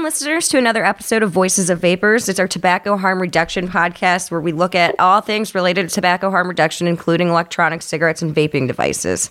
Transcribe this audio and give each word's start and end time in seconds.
Welcome, 0.00 0.14
listeners, 0.14 0.48
to 0.48 0.56
another 0.56 0.82
episode 0.82 1.22
of 1.22 1.30
Voices 1.30 1.68
of 1.68 1.80
Vapers. 1.80 2.30
It's 2.30 2.40
our 2.40 2.48
tobacco 2.48 2.96
harm 2.96 3.20
reduction 3.20 3.68
podcast 3.68 4.30
where 4.30 4.40
we 4.40 4.50
look 4.50 4.74
at 4.74 4.98
all 4.98 5.20
things 5.20 5.54
related 5.54 5.90
to 5.90 5.94
tobacco 5.94 6.30
harm 6.30 6.48
reduction, 6.48 6.86
including 6.86 7.28
electronic 7.28 7.82
cigarettes 7.82 8.22
and 8.22 8.34
vaping 8.34 8.66
devices. 8.66 9.28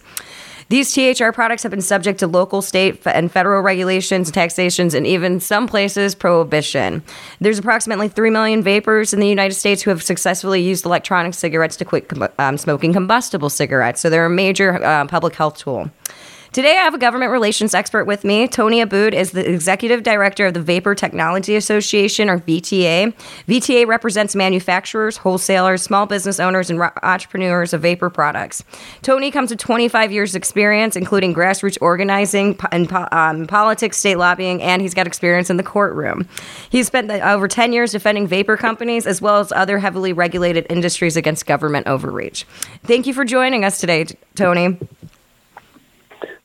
These 0.67 0.93
THR 0.93 1.31
products 1.31 1.63
have 1.63 1.71
been 1.71 1.81
subject 1.81 2.19
to 2.19 2.27
local, 2.27 2.61
state, 2.61 3.01
and 3.07 3.31
federal 3.31 3.63
regulations, 3.63 4.29
taxations, 4.29 4.93
and 4.93 5.07
even 5.07 5.39
some 5.39 5.67
places 5.67 6.13
prohibition. 6.13 7.01
There's 7.41 7.57
approximately 7.57 8.07
3 8.07 8.29
million 8.29 8.61
vapers 8.61 9.11
in 9.11 9.19
the 9.19 9.27
United 9.27 9.55
States 9.55 9.81
who 9.81 9.89
have 9.89 10.03
successfully 10.03 10.61
used 10.61 10.85
electronic 10.85 11.33
cigarettes 11.33 11.77
to 11.77 11.85
quit 11.85 12.11
um, 12.38 12.59
smoking 12.59 12.93
combustible 12.93 13.49
cigarettes, 13.49 14.01
so 14.01 14.11
they're 14.11 14.27
a 14.27 14.29
major 14.29 14.83
uh, 14.83 15.07
public 15.07 15.33
health 15.33 15.57
tool. 15.57 15.89
Today, 16.52 16.71
I 16.71 16.81
have 16.81 16.95
a 16.95 16.98
government 16.98 17.31
relations 17.31 17.76
expert 17.76 18.05
with 18.05 18.23
me. 18.23 18.48
Tony 18.48 18.84
Abboud 18.84 19.13
is 19.13 19.34
the 19.34 19.48
executive 19.48 20.02
director 20.02 20.48
of 20.48 20.55
the 20.55 20.62
Vapor 20.62 20.95
Technology 20.95 21.55
Association, 21.55 22.27
or 22.27 22.39
VTA. 22.39 23.13
VTA 23.48 23.85
represents 23.85 24.35
manufacturers, 24.35 25.17
wholesalers, 25.17 25.84
small 25.84 26.08
business 26.08 26.39
owners, 26.39 26.72
and 26.72 26.81
entrepreneurs 27.03 27.72
of 27.72 27.84
vapor 27.84 28.09
products. 28.09 28.63
Tony 29.03 29.30
comes 29.30 29.52
with 29.52 29.59
25 29.59 30.12
years' 30.12 30.34
experience, 30.34 30.95
including 30.95 31.36
grassroots 31.36 31.78
organizing 31.81 32.58
and 32.72 32.91
um, 33.11 33.45
politics, 33.45 33.97
state 33.97 34.17
lobbying, 34.17 34.59
and 34.63 34.81
he's 34.81 34.95
got 34.95 35.06
experience 35.06 35.52
in 35.52 35.58
the 35.58 35.63
courtroom. 35.63 36.28
He's 36.72 36.88
spent 36.88 37.11
over 37.11 37.47
10 37.47 37.73
years 37.73 37.91
defending 37.91 38.25
vapor 38.25 38.58
companies 38.58 39.06
as 39.06 39.22
well 39.22 39.38
as 39.38 39.52
other 39.52 39.78
heavily 39.78 40.13
regulated 40.13 40.66
industries 40.67 41.16
against 41.16 41.45
government 41.45 41.86
overreach. 41.86 42.45
Thank 42.86 43.06
you 43.06 43.13
for 43.13 43.23
joining 43.23 43.63
us 43.63 43.80
today, 43.80 44.08
Tony 44.34 44.80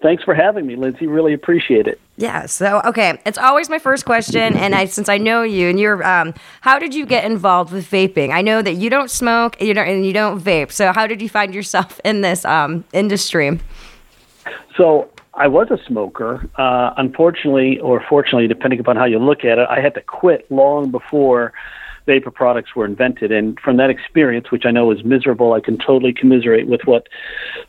thanks 0.04 0.22
for 0.22 0.34
having 0.34 0.66
me, 0.66 0.76
Lindsay. 0.76 1.06
Really 1.06 1.32
appreciate 1.32 1.86
it. 1.86 1.98
Yeah. 2.18 2.44
So, 2.44 2.82
okay, 2.84 3.18
it's 3.24 3.38
always 3.38 3.70
my 3.70 3.78
first 3.78 4.04
question, 4.04 4.54
and 4.54 4.74
I 4.74 4.84
since 4.84 5.08
I 5.08 5.16
know 5.16 5.42
you 5.42 5.68
and 5.68 5.80
you're, 5.80 6.06
um, 6.06 6.34
how 6.60 6.78
did 6.78 6.94
you 6.94 7.06
get 7.06 7.24
involved 7.24 7.72
with 7.72 7.90
vaping? 7.90 8.30
I 8.30 8.42
know 8.42 8.60
that 8.60 8.74
you 8.74 8.90
don't 8.90 9.10
smoke, 9.10 9.60
you 9.60 9.72
don't, 9.72 9.88
and 9.88 10.06
you 10.06 10.12
don't 10.12 10.38
vape. 10.38 10.70
So, 10.70 10.92
how 10.92 11.06
did 11.06 11.22
you 11.22 11.28
find 11.28 11.54
yourself 11.54 12.00
in 12.04 12.20
this 12.20 12.44
um, 12.44 12.84
industry? 12.92 13.58
So, 14.76 15.08
I 15.32 15.48
was 15.48 15.68
a 15.70 15.78
smoker. 15.86 16.48
Uh, 16.56 16.92
unfortunately, 16.98 17.80
or 17.80 18.04
fortunately, 18.06 18.46
depending 18.46 18.78
upon 18.78 18.96
how 18.96 19.06
you 19.06 19.18
look 19.18 19.44
at 19.44 19.58
it, 19.58 19.66
I 19.68 19.80
had 19.80 19.94
to 19.94 20.02
quit 20.02 20.48
long 20.50 20.90
before 20.90 21.54
vapor 22.06 22.30
products 22.30 22.74
were 22.74 22.84
invented. 22.84 23.32
And 23.32 23.58
from 23.60 23.76
that 23.78 23.90
experience, 23.90 24.50
which 24.50 24.66
I 24.66 24.70
know 24.70 24.90
is 24.90 25.04
miserable, 25.04 25.52
I 25.52 25.60
can 25.60 25.78
totally 25.78 26.12
commiserate 26.12 26.66
with 26.66 26.82
what 26.84 27.08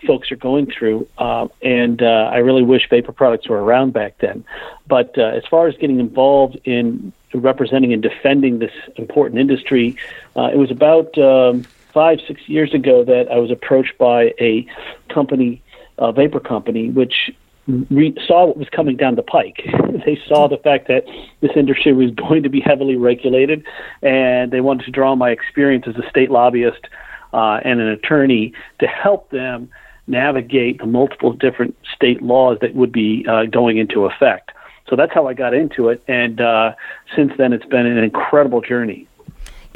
folks 0.06 0.32
are 0.32 0.36
going 0.36 0.68
through. 0.68 1.08
Uh, 1.18 1.48
and 1.62 2.02
uh, 2.02 2.30
I 2.32 2.38
really 2.38 2.64
wish 2.64 2.90
vapor 2.90 3.12
products 3.12 3.48
were 3.48 3.64
around 3.64 3.94
back 3.94 4.18
then. 4.20 4.44
But 4.88 5.18
uh, 5.18 5.24
as 5.24 5.44
far 5.50 5.68
as 5.68 5.76
getting 5.78 6.00
involved 6.00 6.58
in 6.66 7.14
representing 7.34 7.94
and 7.94 8.02
defending 8.02 8.60
this 8.60 8.74
important 8.96 9.40
industry, 9.40 9.98
uh, 10.36 10.50
it 10.54 10.58
was 10.58 10.72
about 10.72 11.18
um, 11.18 11.64
five, 11.94 12.20
six 12.28 12.48
years 12.48 12.74
ago 12.74 13.04
that 13.04 13.32
I 13.32 13.38
was 13.38 13.52
approached 13.52 13.98
by 13.98 14.34
a 14.40 14.68
company, 15.10 15.62
a 15.98 16.12
vapor 16.12 16.42
company, 16.42 16.90
which 16.90 17.32
re- 17.68 18.16
saw 18.26 18.46
what 18.46 18.58
was 18.58 18.70
coming 18.70 18.96
down 18.98 19.16
the 19.16 19.24
pike. 19.24 19.62
they 20.06 20.20
saw 20.28 20.48
the 20.48 20.58
fact 20.58 20.88
that 20.88 21.04
this 21.42 21.52
industry 21.56 21.94
was 21.94 22.12
going 22.16 22.44
to 22.44 22.50
be 22.50 22.60
heavily 22.60 22.96
regulated, 22.96 23.66
and 24.02 24.52
they 24.52 24.62
wanted 24.62 24.86
to 24.86 24.92
draw 24.92 25.12
on 25.12 25.18
my 25.18 25.32
experience 25.32 25.86
as 25.88 25.96
a 25.96 26.10
state 26.10 26.32
lobbyist 26.32 26.88
uh, 27.34 27.60
and 27.64 27.80
an 27.80 27.88
attorney 27.88 28.54
to 28.80 28.88
help 28.88 29.30
them 29.32 29.70
navigate 30.08 30.78
the 30.80 30.86
multiple 30.86 31.34
different 31.34 31.76
state 31.94 32.22
laws 32.22 32.58
that 32.62 32.76
would 32.76 32.92
be 32.92 33.26
uh, 33.28 33.46
going 33.46 33.78
into 33.78 34.06
effect. 34.06 34.52
So 34.88 34.96
that's 34.96 35.12
how 35.14 35.28
I 35.28 35.34
got 35.34 35.56
into 35.56 35.90
it, 35.90 36.04
and 36.08 36.40
uh, 36.40 36.76
since 37.16 37.32
then 37.38 37.54
it's 37.54 37.66
been 37.66 37.88
an 37.88 37.98
incredible 37.98 38.62
journey. 38.62 39.08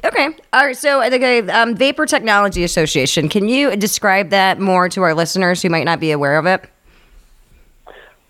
Okay. 0.06 0.30
All 0.54 0.66
right. 0.66 0.78
So 0.78 1.10
the 1.10 1.50
um, 1.50 1.76
Vapor 1.76 2.06
Technology 2.06 2.64
Association, 2.64 3.28
can 3.28 3.50
you 3.50 3.76
describe 3.76 4.30
that 4.30 4.60
more 4.60 4.88
to 4.88 5.02
our 5.02 5.14
listeners 5.14 5.62
who 5.62 5.70
might 5.70 5.84
not 5.84 6.00
be 6.00 6.12
aware 6.12 6.38
of 6.38 6.46
it? 6.46 6.70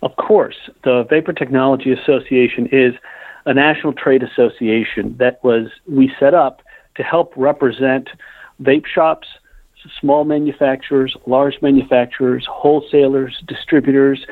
Of 0.01 0.15
course, 0.15 0.55
the 0.83 1.05
Vapor 1.09 1.33
Technology 1.33 1.91
Association 1.91 2.67
is 2.71 2.93
a 3.45 3.53
national 3.53 3.93
trade 3.93 4.23
association 4.23 5.15
that 5.19 5.43
was 5.43 5.67
we 5.87 6.11
set 6.19 6.33
up 6.33 6.61
to 6.95 7.03
help 7.03 7.33
represent 7.35 8.09
vape 8.61 8.85
shops, 8.85 9.27
small 9.99 10.25
manufacturers, 10.25 11.15
large 11.25 11.61
manufacturers, 11.61 12.45
wholesalers, 12.49 13.41
distributors, 13.47 14.25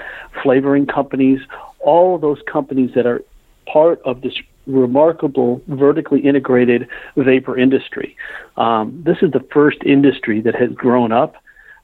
flavoring 0.43 0.85
companies, 0.85 1.39
all 1.79 2.15
of 2.15 2.21
those 2.21 2.39
companies 2.51 2.91
that 2.95 3.05
are 3.05 3.21
part 3.65 4.01
of 4.03 4.21
this 4.21 4.33
remarkable 4.65 5.61
vertically 5.67 6.19
integrated 6.19 6.87
vapor 7.15 7.57
industry. 7.57 8.15
Um, 8.57 9.01
this 9.05 9.17
is 9.21 9.31
the 9.31 9.45
first 9.53 9.77
industry 9.85 10.41
that 10.41 10.55
has 10.55 10.69
grown 10.71 11.11
up 11.11 11.35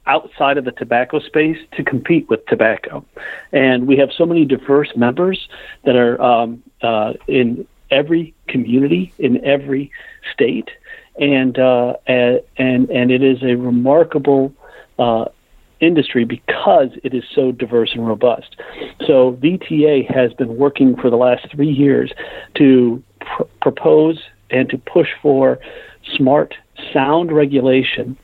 outside 0.05 0.57
of 0.57 0.65
the 0.65 0.71
tobacco 0.71 1.19
space 1.19 1.57
to 1.73 1.83
compete 1.83 2.29
with 2.29 2.45
tobacco. 2.47 3.05
And 3.51 3.87
we 3.87 3.97
have 3.97 4.09
so 4.17 4.25
many 4.25 4.45
diverse 4.45 4.91
members 4.95 5.47
that 5.85 5.95
are 5.95 6.21
um, 6.21 6.63
uh, 6.81 7.13
in 7.27 7.67
every 7.89 8.33
community, 8.47 9.13
in 9.17 9.43
every 9.45 9.91
state, 10.33 10.69
and 11.19 11.57
uh, 11.57 11.93
and 12.07 12.41
and 12.89 13.11
it 13.11 13.23
is 13.23 13.43
a 13.43 13.55
remarkable. 13.55 14.53
Uh, 14.99 15.25
industry 15.79 16.23
because 16.23 16.89
it 17.03 17.13
is 17.13 17.25
so 17.35 17.51
diverse 17.51 17.91
and 17.93 18.07
robust. 18.07 18.55
So 19.05 19.33
VTA 19.41 20.09
has 20.09 20.31
been 20.31 20.55
working 20.55 20.95
for 20.95 21.09
the 21.09 21.17
last 21.17 21.51
three 21.51 21.69
years 21.69 22.13
to 22.55 23.03
pr- 23.19 23.43
propose 23.61 24.17
and 24.49 24.69
to 24.69 24.77
push 24.77 25.09
for 25.21 25.59
smart, 26.15 26.53
sound 26.93 27.33
regulation 27.33 28.17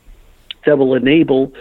that 0.66 0.78
will 0.78 0.94
enable 0.94 1.52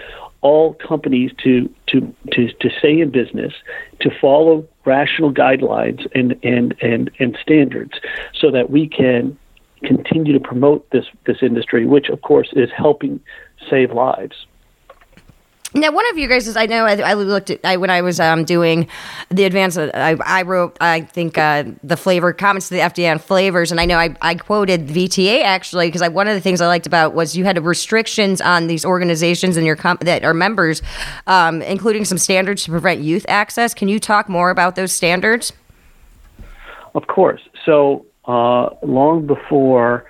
all 0.41 0.73
companies 0.75 1.31
to 1.43 1.69
to 1.87 2.13
to 2.31 2.51
to 2.53 2.69
stay 2.79 3.01
in 3.01 3.09
business, 3.09 3.53
to 3.99 4.09
follow 4.21 4.67
rational 4.85 5.33
guidelines 5.33 6.07
and 6.15 6.35
and 6.43 6.75
and 6.81 7.11
and 7.19 7.37
standards, 7.41 7.99
so 8.33 8.49
that 8.51 8.69
we 8.69 8.87
can 8.87 9.37
continue 9.83 10.33
to 10.33 10.39
promote 10.39 10.89
this 10.91 11.05
this 11.25 11.37
industry, 11.41 11.85
which 11.85 12.09
of 12.09 12.21
course 12.21 12.49
is 12.53 12.69
helping 12.75 13.19
save 13.69 13.91
lives. 13.91 14.45
Now, 15.75 15.91
one 15.91 16.09
of 16.09 16.17
you 16.17 16.27
guys 16.27 16.47
is 16.47 16.57
I 16.57 16.65
know 16.65 16.85
I, 16.85 16.95
I 16.95 17.13
looked 17.13 17.51
at 17.51 17.59
I, 17.63 17.77
when 17.77 17.91
I 17.91 18.01
was 18.01 18.19
um, 18.19 18.43
doing 18.43 18.87
the 19.29 19.43
advance. 19.43 19.77
Uh, 19.77 19.91
I, 19.93 20.17
I 20.25 20.41
wrote 20.41 20.75
I 20.81 21.01
think 21.01 21.37
uh, 21.37 21.65
the 21.83 21.95
flavor 21.95 22.33
comments 22.33 22.69
to 22.69 22.75
the 22.75 22.81
FDA 22.81 23.11
on 23.11 23.19
flavors, 23.19 23.71
and 23.71 23.79
I 23.79 23.85
know 23.85 23.97
I, 23.97 24.15
I 24.21 24.33
quoted 24.33 24.87
VTA 24.87 25.43
actually 25.43 25.87
because 25.91 26.07
one 26.09 26.27
of 26.27 26.33
the 26.33 26.41
things 26.41 26.59
I 26.59 26.67
liked 26.67 26.87
about 26.87 27.13
was 27.13 27.37
you 27.37 27.45
had 27.45 27.63
restrictions 27.63 28.41
on 28.41 28.65
these 28.65 28.83
organizations 28.83 29.57
and 29.57 29.65
your 29.65 29.75
comp- 29.75 30.01
that 30.01 30.23
are 30.23 30.33
members, 30.33 30.81
um, 31.27 31.61
including 31.61 32.03
some 32.03 32.17
standards 32.17 32.63
to 32.63 32.71
prevent 32.71 33.01
youth 33.01 33.25
access. 33.27 33.75
Can 33.75 33.89
you 33.89 33.99
talk 33.99 34.27
more 34.27 34.49
about 34.49 34.75
those 34.75 34.91
standards? 34.91 35.53
Of 36.95 37.05
course. 37.05 37.41
So 37.63 38.07
uh, 38.25 38.69
long 38.81 39.27
before 39.27 40.05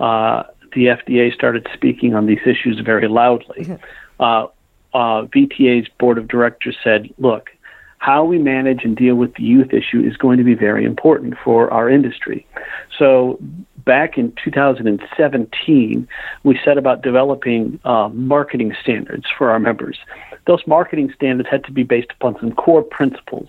uh, 0.00 0.42
the 0.72 0.86
FDA 0.86 1.32
started 1.32 1.68
speaking 1.72 2.16
on 2.16 2.26
these 2.26 2.40
issues 2.44 2.80
very 2.84 3.06
loudly. 3.06 3.78
Uh, 4.20 4.46
uh, 4.94 5.26
VTA's 5.26 5.88
board 5.98 6.18
of 6.18 6.28
directors 6.28 6.76
said, 6.82 7.12
look, 7.18 7.50
how 7.98 8.24
we 8.24 8.38
manage 8.38 8.84
and 8.84 8.96
deal 8.96 9.14
with 9.14 9.34
the 9.34 9.42
youth 9.42 9.72
issue 9.72 10.00
is 10.00 10.16
going 10.16 10.38
to 10.38 10.44
be 10.44 10.54
very 10.54 10.84
important 10.84 11.34
for 11.42 11.72
our 11.72 11.88
industry. 11.88 12.46
So 12.98 13.38
back 13.84 14.18
in 14.18 14.32
2017, 14.44 16.08
we 16.42 16.60
set 16.64 16.78
about 16.78 17.02
developing 17.02 17.80
uh, 17.84 18.08
marketing 18.12 18.74
standards 18.82 19.24
for 19.36 19.50
our 19.50 19.58
members. 19.58 19.98
Those 20.46 20.60
marketing 20.66 21.12
standards 21.14 21.48
had 21.50 21.64
to 21.64 21.72
be 21.72 21.82
based 21.82 22.10
upon 22.10 22.38
some 22.38 22.52
core 22.52 22.82
principles 22.82 23.48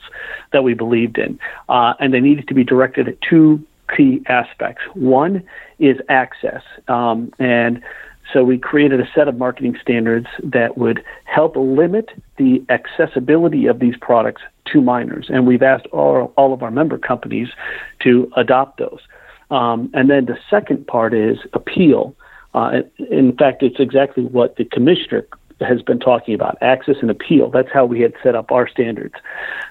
that 0.53 0.63
we 0.63 0.73
believed 0.73 1.17
in, 1.17 1.37
uh, 1.67 1.93
and 1.99 2.13
they 2.13 2.21
needed 2.21 2.47
to 2.47 2.53
be 2.53 2.63
directed 2.63 3.09
at 3.09 3.21
two 3.21 3.61
key 3.95 4.21
aspects. 4.27 4.81
One 4.93 5.43
is 5.79 5.97
access, 6.07 6.61
um, 6.87 7.33
and 7.39 7.81
so 8.33 8.43
we 8.43 8.57
created 8.57 8.99
a 8.99 9.07
set 9.13 9.27
of 9.27 9.37
marketing 9.37 9.77
standards 9.81 10.27
that 10.43 10.77
would 10.77 11.03
help 11.25 11.55
limit 11.55 12.09
the 12.37 12.63
accessibility 12.69 13.67
of 13.67 13.79
these 13.79 13.95
products 13.99 14.41
to 14.65 14.81
minors. 14.81 15.27
And 15.29 15.45
we've 15.45 15.63
asked 15.63 15.85
all, 15.87 16.33
all 16.35 16.53
of 16.53 16.63
our 16.63 16.71
member 16.71 16.97
companies 16.97 17.49
to 18.01 18.31
adopt 18.35 18.79
those. 18.79 18.99
Um, 19.51 19.89
and 19.93 20.09
then 20.09 20.25
the 20.25 20.37
second 20.49 20.87
part 20.87 21.13
is 21.13 21.37
appeal. 21.53 22.15
Uh, 22.53 22.81
in 23.09 23.35
fact, 23.37 23.61
it's 23.61 23.79
exactly 23.79 24.23
what 24.23 24.55
the 24.55 24.65
commissioner 24.65 25.27
has 25.61 25.81
been 25.81 25.99
talking 25.99 26.33
about 26.33 26.57
access 26.61 26.95
and 27.01 27.09
appeal. 27.09 27.49
That's 27.49 27.69
how 27.71 27.85
we 27.85 28.01
had 28.01 28.13
set 28.21 28.35
up 28.35 28.51
our 28.51 28.67
standards. 28.67 29.15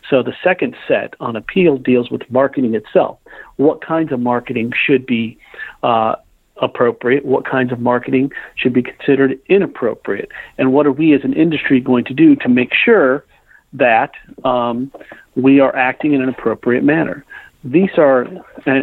So 0.08 0.22
the 0.22 0.34
second 0.42 0.76
set 0.88 1.14
on 1.20 1.36
appeal 1.36 1.76
deals 1.76 2.10
with 2.10 2.22
marketing 2.30 2.74
itself. 2.74 3.18
What 3.56 3.84
kinds 3.84 4.12
of 4.12 4.20
marketing 4.20 4.72
should 4.74 5.04
be 5.04 5.38
uh, 5.82 6.16
appropriate? 6.62 7.24
What 7.24 7.44
kinds 7.44 7.72
of 7.72 7.80
marketing 7.80 8.30
should 8.56 8.72
be 8.72 8.82
considered 8.82 9.38
inappropriate? 9.48 10.30
And 10.58 10.72
what 10.72 10.86
are 10.86 10.92
we 10.92 11.14
as 11.14 11.24
an 11.24 11.32
industry 11.32 11.80
going 11.80 12.04
to 12.04 12.14
do 12.14 12.36
to 12.36 12.48
make 12.48 12.72
sure 12.74 13.24
that 13.72 14.12
um, 14.44 14.92
we 15.34 15.60
are 15.60 15.74
acting 15.74 16.12
in 16.12 16.22
an 16.22 16.28
appropriate 16.28 16.84
manner? 16.84 17.24
These 17.64 17.98
are, 17.98 18.26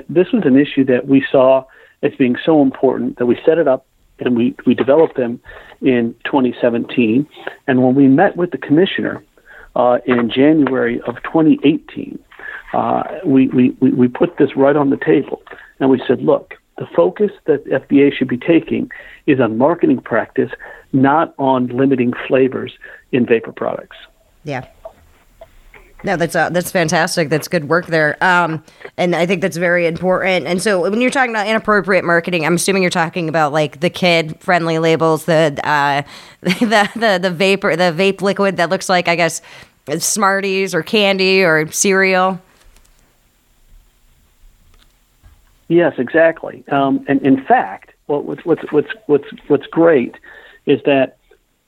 this 0.09 0.31
was 0.33 0.44
an 0.45 0.57
issue 0.57 0.83
that 0.85 1.07
we 1.07 1.23
saw 1.31 1.65
as 2.01 2.13
being 2.18 2.35
so 2.44 2.62
important 2.62 3.19
that 3.19 3.27
we 3.27 3.39
set 3.45 3.57
it 3.57 3.68
up 3.68 3.85
and 4.19 4.35
we, 4.35 4.56
we 4.65 4.74
developed 4.74 5.17
them 5.17 5.39
in 5.81 6.15
2017. 6.25 7.27
And 7.67 7.83
when 7.83 7.95
we 7.95 8.07
met 8.07 8.38
with 8.38 8.51
the 8.51 8.57
commissioner 8.57 9.24
uh, 9.75 10.00
in 10.06 10.29
January 10.29 11.01
of 11.01 11.15
2018, 11.24 12.19
uh, 12.74 13.03
we, 13.25 13.47
we, 13.50 13.71
we 13.81 14.07
put 14.07 14.38
this 14.38 14.56
right 14.56 14.75
on 14.75 14.89
the 14.89 14.97
table 14.97 15.41
and 15.79 15.89
we 15.89 16.01
said, 16.07 16.21
look, 16.21 16.56
the 16.81 16.88
focus 16.95 17.30
that 17.45 17.63
FDA 17.66 18.12
should 18.12 18.28
be 18.28 18.38
taking 18.38 18.89
is 19.28 19.39
on 19.39 19.56
marketing 19.56 20.01
practice, 20.01 20.50
not 20.94 21.36
on 21.38 21.68
limiting 21.68 22.12
flavors 22.28 22.74
in 23.12 23.24
vapor 23.24 23.51
products. 23.51 23.98
Yeah. 24.45 24.66
No, 26.04 26.18
that's 26.18 26.36
uh, 26.36 26.50
that's 26.50 26.72
fantastic. 26.72 27.30
That's 27.30 27.48
good 27.48 27.69
work 27.69 27.86
there. 27.86 28.18
Um, 28.24 28.63
and 28.98 29.16
I 29.16 29.28
think 29.28 29.44
that's 29.44 29.57
very 29.57 29.86
important. 29.86 30.48
And 30.48 30.60
so 30.60 30.89
when 30.89 31.00
you're 31.01 31.12
talking 31.12 31.30
about 31.30 31.45
inappropriate 31.45 32.04
marketing, 32.04 32.48
I'm 32.48 32.56
assuming 32.56 32.81
you're 32.81 32.89
talking 32.89 33.30
about 33.30 33.54
like 33.54 33.81
the 33.81 33.92
kid 33.92 34.42
friendly 34.42 34.80
labels, 34.80 35.25
the 35.25 35.56
uh, 35.63 36.01
the 36.42 36.89
the 36.95 37.19
the 37.22 37.30
vapor, 37.30 37.75
the 37.75 37.94
vape 37.95 38.24
liquid 38.24 38.57
that 38.57 38.72
looks 38.72 38.89
like 38.89 39.07
I 39.07 39.16
guess 39.16 39.44
Smarties 40.00 40.74
or 40.74 40.81
candy 40.81 41.44
or 41.44 41.72
cereal. 41.72 42.42
Yes, 45.71 45.94
exactly. 45.97 46.65
Um, 46.68 47.06
and 47.07 47.21
in 47.25 47.45
fact, 47.45 47.91
what's 48.07 48.44
what's 48.44 48.62
what's 48.73 48.89
what's 49.06 49.29
what's 49.47 49.68
great 49.68 50.15
is 50.65 50.81
that 50.85 51.18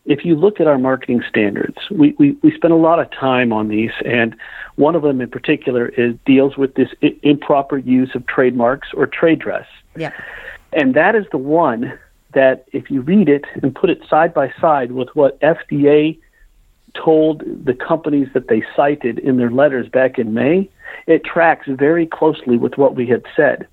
if 0.06 0.26
you 0.26 0.36
look 0.36 0.60
at 0.60 0.68
our 0.68 0.78
marketing 0.78 1.24
standards, 1.30 1.78
we, 1.90 2.14
we, 2.20 2.34
we 2.44 2.54
spend 2.54 2.74
a 2.74 2.78
lot 2.78 3.00
of 3.00 3.10
time 3.12 3.54
on 3.54 3.70
these, 3.70 3.94
and 4.04 4.36
one 4.76 4.94
of 4.94 5.04
them 5.04 5.22
in 5.22 5.30
particular 5.30 5.88
is 5.88 6.16
deals 6.26 6.58
with 6.58 6.76
this 6.76 6.90
I- 7.02 7.16
improper 7.24 7.78
use 7.78 8.14
of 8.14 8.28
trademarks 8.28 8.90
or 8.94 9.08
trade 9.08 9.40
dress. 9.40 9.68
Yeah. 9.96 10.12
And 10.74 10.94
that 10.96 11.16
is 11.16 11.26
the 11.32 11.38
one 11.38 11.98
that, 12.34 12.66
if 12.74 12.92
you 12.92 13.00
read 13.00 13.30
it 13.30 13.46
and 13.62 13.74
put 13.74 13.90
it 13.90 14.02
side 14.10 14.34
by 14.34 14.52
side 14.60 14.92
with 14.92 15.08
what 15.14 15.40
FDA 15.40 16.20
told 16.94 17.42
the 17.64 17.74
companies 17.74 18.28
that 18.34 18.50
they 18.50 18.64
cited 18.76 19.18
in 19.20 19.38
their 19.38 19.52
letters 19.52 19.88
back 19.88 20.20
in 20.20 20.34
May, 20.34 20.70
it 21.08 21.24
tracks 21.24 21.68
very 21.70 22.06
closely 22.06 22.58
with 22.58 22.78
what 22.78 22.96
we 22.96 23.08
had 23.08 23.24
said. 23.34 23.66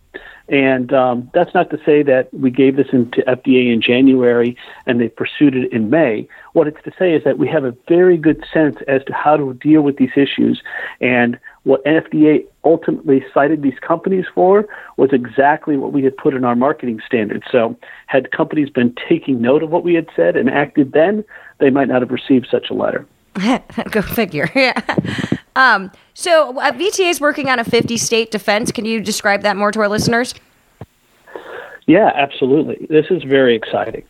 And 0.50 0.92
um, 0.92 1.30
that's 1.32 1.54
not 1.54 1.70
to 1.70 1.78
say 1.86 2.02
that 2.02 2.28
we 2.34 2.50
gave 2.50 2.74
this 2.74 2.88
into 2.92 3.22
FDA 3.22 3.72
in 3.72 3.80
January 3.80 4.56
and 4.84 5.00
they 5.00 5.08
pursued 5.08 5.54
it 5.54 5.72
in 5.72 5.90
May. 5.90 6.26
What 6.54 6.66
it's 6.66 6.82
to 6.82 6.92
say 6.98 7.14
is 7.14 7.22
that 7.22 7.38
we 7.38 7.46
have 7.46 7.64
a 7.64 7.74
very 7.88 8.16
good 8.16 8.44
sense 8.52 8.76
as 8.88 9.04
to 9.04 9.12
how 9.12 9.36
to 9.36 9.54
deal 9.54 9.82
with 9.82 9.96
these 9.96 10.10
issues. 10.16 10.60
And 11.00 11.38
what 11.62 11.84
FDA 11.84 12.44
ultimately 12.64 13.24
cited 13.32 13.62
these 13.62 13.78
companies 13.80 14.24
for 14.34 14.66
was 14.96 15.10
exactly 15.12 15.76
what 15.76 15.92
we 15.92 16.02
had 16.02 16.16
put 16.16 16.34
in 16.34 16.44
our 16.44 16.56
marketing 16.56 17.00
standards. 17.06 17.44
So, 17.50 17.76
had 18.06 18.32
companies 18.32 18.70
been 18.70 18.94
taking 19.08 19.40
note 19.40 19.62
of 19.62 19.70
what 19.70 19.84
we 19.84 19.94
had 19.94 20.08
said 20.16 20.36
and 20.36 20.50
acted 20.50 20.92
then, 20.92 21.24
they 21.58 21.70
might 21.70 21.86
not 21.86 22.02
have 22.02 22.10
received 22.10 22.48
such 22.50 22.70
a 22.70 22.74
letter. 22.74 23.06
Go 23.90 24.02
figure. 24.02 24.50
Yeah. 24.56 25.36
Um, 25.56 25.90
so 26.14 26.58
uh, 26.58 26.72
VTA 26.72 27.10
is 27.10 27.20
working 27.20 27.48
on 27.48 27.58
a 27.58 27.64
50 27.64 27.96
state 27.96 28.30
defense. 28.30 28.70
Can 28.72 28.84
you 28.84 29.00
describe 29.00 29.42
that 29.42 29.56
more 29.56 29.72
to 29.72 29.80
our 29.80 29.88
listeners? 29.88 30.34
Yeah, 31.86 32.12
absolutely. 32.14 32.86
This 32.88 33.06
is 33.10 33.24
very 33.24 33.56
exciting. 33.56 34.04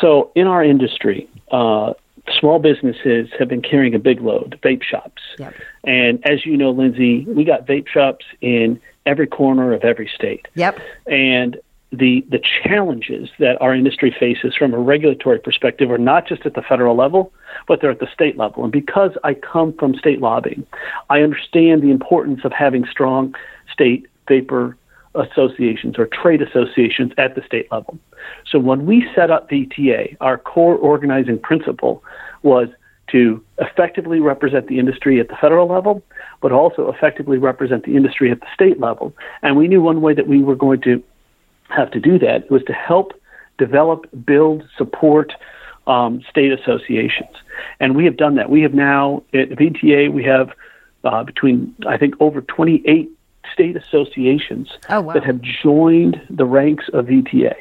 So, 0.00 0.32
in 0.34 0.48
our 0.48 0.64
industry, 0.64 1.28
uh, 1.52 1.92
small 2.38 2.58
businesses 2.58 3.28
have 3.38 3.48
been 3.48 3.62
carrying 3.62 3.94
a 3.94 3.98
big 3.98 4.20
load, 4.20 4.58
vape 4.62 4.82
shops. 4.82 5.22
Yep. 5.38 5.54
And 5.84 6.26
as 6.26 6.44
you 6.44 6.56
know, 6.56 6.70
Lindsay, 6.70 7.24
we 7.26 7.44
got 7.44 7.66
vape 7.66 7.86
shops 7.86 8.24
in 8.40 8.80
every 9.06 9.28
corner 9.28 9.72
of 9.72 9.84
every 9.84 10.10
state. 10.12 10.48
Yep. 10.56 10.80
And 11.06 11.60
the 11.92 12.24
the 12.30 12.40
challenges 12.64 13.28
that 13.38 13.60
our 13.60 13.74
industry 13.74 14.14
faces 14.18 14.54
from 14.56 14.74
a 14.74 14.78
regulatory 14.78 15.38
perspective 15.38 15.90
are 15.90 15.98
not 15.98 16.26
just 16.26 16.44
at 16.44 16.54
the 16.54 16.62
federal 16.62 16.96
level, 16.96 17.32
but 17.68 17.80
they're 17.80 17.90
at 17.90 18.00
the 18.00 18.08
state 18.12 18.36
level. 18.36 18.64
And 18.64 18.72
because 18.72 19.12
I 19.24 19.34
come 19.34 19.72
from 19.72 19.94
state 19.94 20.20
lobbying, 20.20 20.66
I 21.10 21.20
understand 21.20 21.82
the 21.82 21.90
importance 21.90 22.40
of 22.44 22.52
having 22.52 22.84
strong 22.90 23.34
state 23.72 24.06
vapor 24.28 24.76
associations 25.14 25.98
or 25.98 26.06
trade 26.06 26.42
associations 26.42 27.12
at 27.16 27.34
the 27.34 27.42
state 27.42 27.70
level. 27.70 27.98
So 28.50 28.58
when 28.58 28.84
we 28.84 29.06
set 29.14 29.30
up 29.30 29.48
VTA, 29.48 30.16
our 30.20 30.38
core 30.38 30.76
organizing 30.76 31.38
principle 31.38 32.02
was 32.42 32.68
to 33.12 33.42
effectively 33.58 34.18
represent 34.20 34.66
the 34.66 34.78
industry 34.78 35.20
at 35.20 35.28
the 35.28 35.36
federal 35.40 35.68
level, 35.68 36.02
but 36.42 36.52
also 36.52 36.90
effectively 36.90 37.38
represent 37.38 37.84
the 37.84 37.96
industry 37.96 38.30
at 38.30 38.40
the 38.40 38.46
state 38.52 38.80
level. 38.80 39.14
And 39.42 39.56
we 39.56 39.68
knew 39.68 39.80
one 39.80 40.00
way 40.00 40.12
that 40.14 40.26
we 40.26 40.42
were 40.42 40.56
going 40.56 40.80
to 40.82 41.02
have 41.68 41.90
to 41.92 42.00
do 42.00 42.18
that 42.18 42.50
was 42.50 42.62
to 42.64 42.72
help 42.72 43.12
develop, 43.58 44.06
build, 44.24 44.64
support 44.76 45.32
um, 45.86 46.22
state 46.28 46.52
associations. 46.52 47.34
And 47.80 47.96
we 47.96 48.04
have 48.04 48.16
done 48.16 48.34
that. 48.36 48.50
We 48.50 48.62
have 48.62 48.74
now, 48.74 49.22
at 49.32 49.50
VTA, 49.50 50.12
we 50.12 50.24
have 50.24 50.50
uh, 51.04 51.24
between, 51.24 51.74
I 51.86 51.96
think, 51.96 52.14
over 52.20 52.40
28 52.40 53.10
state 53.52 53.76
associations 53.76 54.68
oh, 54.90 55.00
wow. 55.00 55.14
that 55.14 55.24
have 55.24 55.40
joined 55.40 56.20
the 56.28 56.44
ranks 56.44 56.86
of 56.92 57.06
VTA 57.06 57.54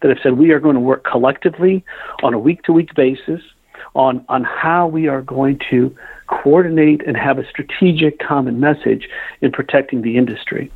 that 0.00 0.08
have 0.08 0.18
said 0.22 0.38
we 0.38 0.52
are 0.52 0.60
going 0.60 0.74
to 0.74 0.80
work 0.80 1.04
collectively 1.04 1.84
on 2.22 2.34
a 2.34 2.38
week 2.38 2.62
to 2.64 2.72
week 2.72 2.94
basis 2.94 3.40
on, 3.94 4.24
on 4.28 4.44
how 4.44 4.86
we 4.86 5.08
are 5.08 5.22
going 5.22 5.60
to 5.70 5.94
coordinate 6.28 7.06
and 7.06 7.16
have 7.16 7.38
a 7.38 7.46
strategic 7.48 8.18
common 8.18 8.60
message 8.60 9.08
in 9.40 9.52
protecting 9.52 10.02
the 10.02 10.16
industry. 10.16 10.70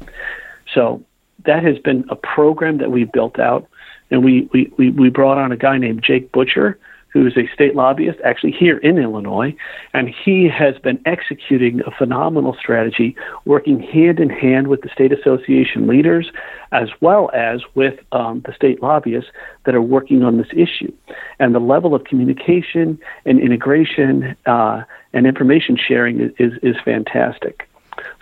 So 0.75 1.03
that 1.47 1.65
has 1.65 1.79
been 1.79 2.05
a 2.09 2.17
program 2.17 2.79
that 2.79 2.91
we've 2.91 3.11
built 3.11 3.39
out. 3.39 3.67
And 4.11 4.25
we, 4.25 4.49
we, 4.53 4.73
we, 4.77 4.91
we 4.91 5.11
brought 5.11 5.39
on 5.39 5.51
a 5.53 5.57
guy 5.57 5.79
named 5.79 6.03
Jake 6.03 6.31
Butcher, 6.31 6.79
who 7.17 7.27
is 7.27 7.37
a 7.37 7.49
state 7.55 7.75
lobbyist 7.75 8.21
actually 8.25 8.53
here 8.53 8.77
in 8.77 8.99
Illinois, 8.99 9.57
and 9.95 10.07
he 10.09 10.47
has 10.49 10.77
been 10.77 11.01
executing 11.07 11.81
a 11.87 11.91
phenomenal 11.91 12.55
strategy, 12.61 13.17
working 13.47 13.81
hand 13.81 14.21
in 14.21 14.29
hand 14.29 14.69
with 14.69 14.83
the 14.83 14.91
state 14.91 15.13
association 15.13 15.87
leaders 15.87 16.31
as 16.73 16.91
well 17.01 17.31
as 17.33 17.63
with 17.75 17.99
um, 18.13 18.43
the 18.45 18.53
state 18.53 18.83
lobbyists 18.83 19.31
that 19.65 19.75
are 19.75 19.81
working 19.81 20.23
on 20.23 20.37
this 20.37 20.49
issue. 20.53 20.93
And 21.39 21.55
the 21.55 21.59
level 21.59 21.95
of 21.95 22.05
communication 22.05 22.99
and 23.25 23.41
integration 23.41 24.37
uh, 24.45 24.83
and 25.15 25.27
information 25.27 25.79
sharing 25.79 26.21
is, 26.21 26.33
is, 26.39 26.53
is 26.63 26.77
fantastic. 26.85 27.67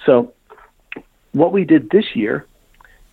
So, 0.06 0.32
what 1.32 1.52
we 1.52 1.64
did 1.64 1.90
this 1.90 2.14
year 2.14 2.46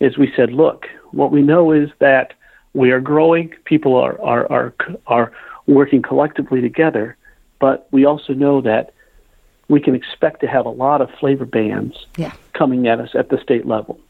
is 0.02 0.18
we 0.18 0.32
said, 0.34 0.52
look, 0.52 0.86
what 1.12 1.30
we 1.30 1.42
know 1.42 1.70
is 1.70 1.88
that 2.00 2.34
we 2.74 2.90
are 2.90 3.00
growing, 3.00 3.54
people 3.64 3.94
are, 3.94 4.20
are, 4.20 4.50
are, 4.50 4.74
are 5.06 5.32
working 5.66 6.02
collectively 6.02 6.60
together. 6.60 7.16
But 7.60 7.86
we 7.92 8.04
also 8.04 8.32
know 8.32 8.60
that 8.62 8.92
we 9.68 9.80
can 9.80 9.94
expect 9.94 10.40
to 10.40 10.48
have 10.48 10.66
a 10.66 10.70
lot 10.70 11.00
of 11.00 11.08
flavor 11.20 11.44
bans 11.44 11.94
yeah. 12.16 12.32
coming 12.52 12.88
at 12.88 12.98
us 12.98 13.10
at 13.14 13.28
the 13.28 13.38
state 13.40 13.64
level 13.64 14.00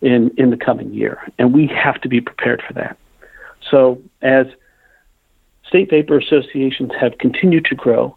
in, 0.00 0.30
in 0.38 0.48
the 0.48 0.56
coming 0.56 0.94
year. 0.94 1.20
And 1.38 1.52
we 1.52 1.66
have 1.66 2.00
to 2.00 2.08
be 2.08 2.22
prepared 2.22 2.62
for 2.66 2.72
that. 2.72 2.96
So, 3.70 4.00
as 4.22 4.46
state 5.68 5.90
vapor 5.90 6.18
associations 6.18 6.92
have 6.98 7.18
continued 7.18 7.66
to 7.66 7.74
grow, 7.74 8.16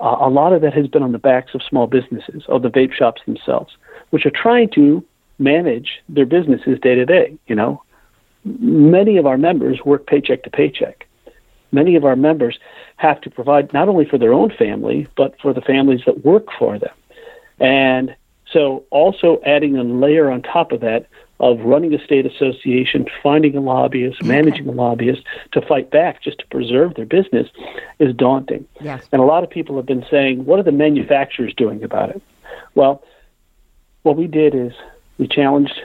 uh, 0.00 0.16
a 0.20 0.30
lot 0.30 0.52
of 0.52 0.62
that 0.62 0.74
has 0.74 0.88
been 0.88 1.02
on 1.04 1.12
the 1.12 1.18
backs 1.18 1.54
of 1.54 1.62
small 1.62 1.86
businesses, 1.86 2.42
or 2.48 2.58
the 2.58 2.70
vape 2.70 2.92
shops 2.92 3.22
themselves, 3.24 3.76
which 4.10 4.26
are 4.26 4.30
trying 4.30 4.70
to 4.70 5.04
manage 5.40 6.00
their 6.08 6.26
businesses 6.26 6.78
day 6.80 6.94
to 6.94 7.04
day. 7.04 7.36
You 7.46 7.56
know, 7.56 7.82
many 8.44 9.16
of 9.16 9.26
our 9.26 9.38
members 9.38 9.80
work 9.84 10.06
paycheck 10.06 10.44
to 10.44 10.50
paycheck 10.50 11.06
many 11.72 11.96
of 11.96 12.04
our 12.04 12.16
members 12.16 12.58
have 12.96 13.20
to 13.22 13.30
provide 13.30 13.72
not 13.72 13.88
only 13.88 14.04
for 14.04 14.18
their 14.18 14.32
own 14.32 14.50
family, 14.50 15.08
but 15.16 15.38
for 15.40 15.52
the 15.52 15.60
families 15.60 16.02
that 16.06 16.24
work 16.24 16.46
for 16.58 16.78
them. 16.78 16.94
And 17.58 18.14
so, 18.52 18.84
also 18.90 19.40
adding 19.46 19.76
a 19.76 19.84
layer 19.84 20.30
on 20.30 20.42
top 20.42 20.72
of 20.72 20.80
that 20.80 21.06
of 21.38 21.60
running 21.60 21.94
a 21.94 22.04
state 22.04 22.26
association, 22.26 23.06
finding 23.22 23.56
a 23.56 23.60
lobbyist, 23.60 24.22
managing 24.24 24.68
a 24.68 24.72
lobbyist 24.72 25.22
to 25.52 25.62
fight 25.62 25.90
back 25.90 26.22
just 26.22 26.38
to 26.38 26.46
preserve 26.48 26.94
their 26.94 27.06
business 27.06 27.48
is 27.98 28.14
daunting. 28.14 28.66
Yes. 28.80 29.06
And 29.10 29.22
a 29.22 29.24
lot 29.24 29.42
of 29.42 29.48
people 29.48 29.76
have 29.76 29.86
been 29.86 30.04
saying, 30.10 30.44
what 30.44 30.58
are 30.58 30.62
the 30.62 30.72
manufacturers 30.72 31.54
doing 31.54 31.82
about 31.82 32.10
it? 32.10 32.20
Well, 32.74 33.02
what 34.02 34.16
we 34.16 34.26
did 34.26 34.54
is 34.54 34.72
we 35.20 35.28
challenged 35.28 35.80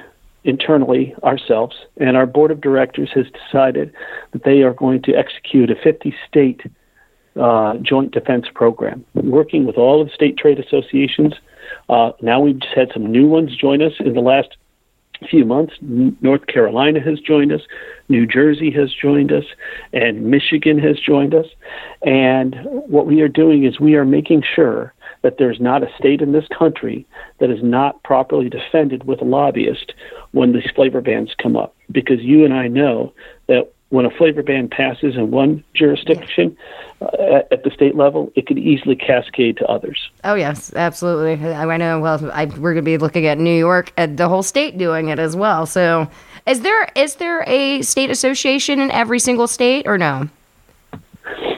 internally 0.46 1.14
ourselves, 1.24 1.76
and 1.98 2.16
our 2.16 2.26
board 2.26 2.52
of 2.52 2.62
directors 2.62 3.10
has 3.14 3.26
decided 3.32 3.94
that 4.32 4.44
they 4.44 4.62
are 4.62 4.74
going 4.74 5.02
to 5.02 5.14
execute 5.14 5.70
a 5.70 5.76
50 5.76 6.16
state 6.28 6.62
uh, 7.40 7.76
joint 7.80 8.12
defense 8.12 8.46
program, 8.54 9.04
working 9.14 9.66
with 9.66 9.78
all 9.78 10.02
of 10.02 10.08
the 10.08 10.14
state 10.14 10.38
trade 10.38 10.58
associations. 10.58 11.34
Uh, 11.90 12.12
now 12.22 12.40
we've 12.40 12.60
just 12.60 12.74
had 12.74 12.90
some 12.94 13.12
new 13.12 13.28
ones 13.28 13.58
join 13.58 13.82
us 13.82 13.92
in 14.00 14.14
the 14.14 14.22
last 14.22 14.56
few 15.30 15.44
months. 15.44 15.74
North 15.82 16.48
Carolina 16.48 17.02
has 17.02 17.20
joined 17.20 17.52
us, 17.52 17.62
New 18.08 18.26
Jersey 18.26 18.72
has 18.72 18.94
joined 18.94 19.34
us, 19.34 19.46
and 19.92 20.26
Michigan 20.28 20.80
has 20.80 20.98
joined 21.00 21.34
us. 21.34 21.48
And 22.04 22.56
what 22.64 23.06
we 23.06 23.20
are 23.22 23.28
doing 23.28 23.66
is 23.66 23.82
we 23.82 23.96
are 23.96 24.06
making 24.06 24.44
sure 24.56 24.94
that 25.26 25.40
there's 25.40 25.60
not 25.60 25.82
a 25.82 25.92
state 25.98 26.22
in 26.22 26.34
this 26.34 26.46
country 26.56 27.04
that 27.40 27.50
is 27.50 27.64
not 27.64 28.04
properly 28.04 28.48
defended 28.48 29.06
with 29.06 29.20
a 29.24 29.26
lobbyist 29.26 29.92
when 30.34 30.54
these 30.54 30.70
flavor 30.76 31.02
bans 31.02 31.34
come 31.42 31.58
up. 31.58 31.76
Because 31.92 32.22
you 32.22 32.46
and 32.46 32.54
I 32.54 32.68
know 32.68 33.12
that 33.48 33.74
when 33.90 34.06
a 34.06 34.12
flavor 34.12 34.44
ban 34.44 34.70
passes 34.70 35.16
in 35.16 35.32
one 35.32 35.64
jurisdiction 35.74 36.56
uh, 37.02 37.40
at 37.50 37.64
the 37.64 37.72
state 37.72 37.96
level, 37.96 38.32
it 38.36 38.46
could 38.46 38.60
easily 38.60 38.96
cascade 38.96 39.58
to 39.58 39.66
others. 39.66 40.12
Oh 40.24 40.36
yes, 40.36 40.72
absolutely. 40.76 41.44
I 41.44 41.78
know. 41.78 42.00
Well, 42.00 42.30
I, 42.32 42.46
we're 42.46 42.74
going 42.74 42.76
to 42.76 42.82
be 42.84 43.00
looking 43.00 43.26
at 43.26 43.40
New 43.40 43.58
York 43.58 43.94
and 43.98 44.20
the 44.20 44.30
whole 44.30 44.44
state 44.44 44.78
doing 44.78 45.08
it 45.08 45.18
as 45.18 45.36
well. 45.36 45.66
So, 45.66 46.08
is 46.46 46.62
there 46.62 46.88
is 46.96 47.16
there 47.16 47.44
a 47.48 47.82
state 47.82 48.12
association 48.12 48.80
in 48.80 48.92
every 48.92 49.18
single 49.18 49.48
state 49.48 49.88
or 49.88 49.98
no? 49.98 50.30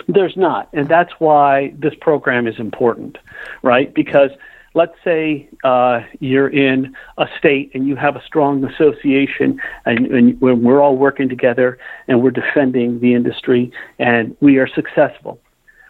There's 0.08 0.38
not, 0.38 0.70
and 0.74 0.88
that's 0.88 1.12
why 1.20 1.74
this 1.78 1.94
program 2.00 2.48
is 2.48 2.60
important, 2.60 3.18
right? 3.62 3.94
Because 3.94 4.32
let's 4.74 4.96
say 5.04 5.50
uh, 5.64 6.02
you're 6.20 6.48
in 6.48 6.96
a 7.18 7.28
state 7.38 7.72
and 7.74 7.88
you 7.88 7.96
have 7.96 8.16
a 8.16 8.24
strong 8.24 8.64
association 8.64 9.60
and, 9.86 10.06
and 10.08 10.40
we're 10.40 10.82
all 10.82 10.96
working 10.96 11.28
together 11.28 11.78
and 12.08 12.22
we're 12.22 12.32
defending 12.32 13.00
the 13.00 13.14
industry 13.16 13.72
and 14.00 14.38
we 14.40 14.58
are 14.58 14.68
successful. 14.68 15.40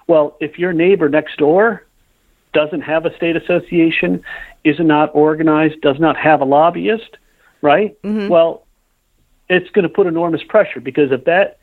Well, 0.08 0.38
if 0.40 0.58
your 0.58 0.74
neighbor 0.74 1.10
next 1.10 1.38
door 1.38 1.86
doesn't 2.54 2.82
have 2.82 3.06
a 3.06 3.16
state 3.18 3.36
association, 3.36 4.24
is 4.64 4.80
not 4.80 5.12
organized, 5.14 5.82
does 5.82 6.00
not 6.00 6.18
have 6.18 6.42
a 6.42 6.46
lobbyist, 6.46 7.18
right? 7.62 8.02
Mm-hmm. 8.02 8.30
Well, 8.30 8.66
it's 9.50 9.70
going 9.72 9.84
to 9.84 9.90
put 9.90 10.08
enormous 10.08 10.44
pressure 10.44 10.80
because 10.80 11.12
if 11.12 11.26
that 11.26 11.60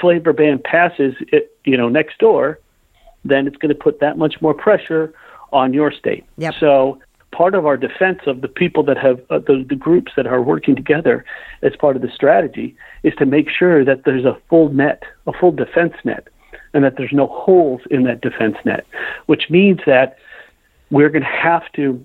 flavor 0.00 0.32
ban 0.32 0.60
passes, 0.64 1.14
it, 1.28 1.56
you 1.64 1.76
know, 1.76 1.88
next 1.88 2.18
door, 2.18 2.58
then 3.24 3.46
it's 3.46 3.56
going 3.56 3.74
to 3.74 3.80
put 3.80 4.00
that 4.00 4.18
much 4.18 4.40
more 4.40 4.54
pressure 4.54 5.12
on 5.52 5.72
your 5.72 5.90
state. 5.90 6.24
Yep. 6.36 6.54
So 6.60 7.00
part 7.32 7.54
of 7.54 7.66
our 7.66 7.76
defense 7.76 8.20
of 8.26 8.40
the 8.40 8.48
people 8.48 8.82
that 8.84 8.96
have 8.98 9.20
uh, 9.30 9.38
the, 9.38 9.64
the 9.68 9.74
groups 9.74 10.12
that 10.16 10.26
are 10.26 10.42
working 10.42 10.74
together 10.74 11.24
as 11.62 11.74
part 11.76 11.96
of 11.96 12.02
the 12.02 12.10
strategy 12.14 12.76
is 13.02 13.14
to 13.16 13.26
make 13.26 13.48
sure 13.50 13.84
that 13.84 14.04
there's 14.04 14.24
a 14.24 14.36
full 14.48 14.70
net, 14.70 15.02
a 15.26 15.32
full 15.32 15.52
defense 15.52 15.94
net, 16.04 16.28
and 16.74 16.84
that 16.84 16.96
there's 16.96 17.12
no 17.12 17.26
holes 17.26 17.80
in 17.90 18.04
that 18.04 18.20
defense 18.20 18.56
net, 18.64 18.86
which 19.26 19.50
means 19.50 19.80
that 19.86 20.18
we're 20.90 21.10
going 21.10 21.24
to 21.24 21.28
have 21.28 21.70
to 21.72 22.02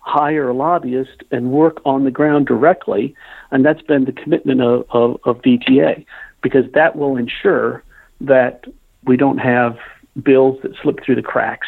hire 0.00 0.50
a 0.50 0.54
lobbyist 0.54 1.22
and 1.30 1.50
work 1.50 1.80
on 1.86 2.04
the 2.04 2.10
ground 2.10 2.46
directly, 2.46 3.14
and 3.50 3.64
that's 3.64 3.80
been 3.82 4.04
the 4.04 4.12
commitment 4.12 4.60
of, 4.60 4.84
of, 4.90 5.18
of 5.24 5.40
VTA 5.40 6.04
because 6.44 6.70
that 6.74 6.94
will 6.94 7.16
ensure 7.16 7.82
that 8.20 8.64
we 9.04 9.16
don't 9.16 9.38
have 9.38 9.78
bills 10.22 10.60
that 10.62 10.72
slip 10.80 11.02
through 11.02 11.16
the 11.16 11.22
cracks 11.22 11.66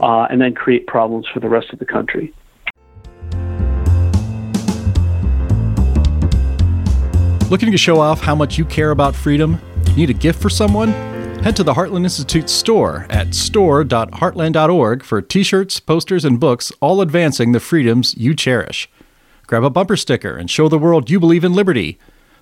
uh, 0.00 0.26
and 0.28 0.40
then 0.40 0.54
create 0.54 0.86
problems 0.86 1.26
for 1.32 1.40
the 1.40 1.48
rest 1.48 1.72
of 1.72 1.78
the 1.78 1.86
country. 1.86 2.34
Looking 7.48 7.70
to 7.72 7.78
show 7.78 7.98
off 8.00 8.20
how 8.20 8.34
much 8.34 8.58
you 8.58 8.66
care 8.66 8.90
about 8.90 9.14
freedom? 9.14 9.58
Need 9.96 10.10
a 10.10 10.14
gift 10.14 10.42
for 10.42 10.50
someone? 10.50 10.88
Head 11.42 11.54
to 11.56 11.62
the 11.62 11.72
Heartland 11.72 12.02
Institute 12.02 12.50
store 12.50 13.06
at 13.08 13.34
store.heartland.org 13.34 15.04
for 15.04 15.22
t 15.22 15.44
shirts, 15.44 15.78
posters, 15.78 16.24
and 16.24 16.40
books, 16.40 16.72
all 16.80 17.00
advancing 17.00 17.52
the 17.52 17.60
freedoms 17.60 18.14
you 18.16 18.34
cherish. 18.34 18.90
Grab 19.46 19.64
a 19.64 19.70
bumper 19.70 19.96
sticker 19.96 20.36
and 20.36 20.50
show 20.50 20.68
the 20.68 20.76
world 20.76 21.08
you 21.08 21.20
believe 21.20 21.44
in 21.44 21.54
liberty. 21.54 21.98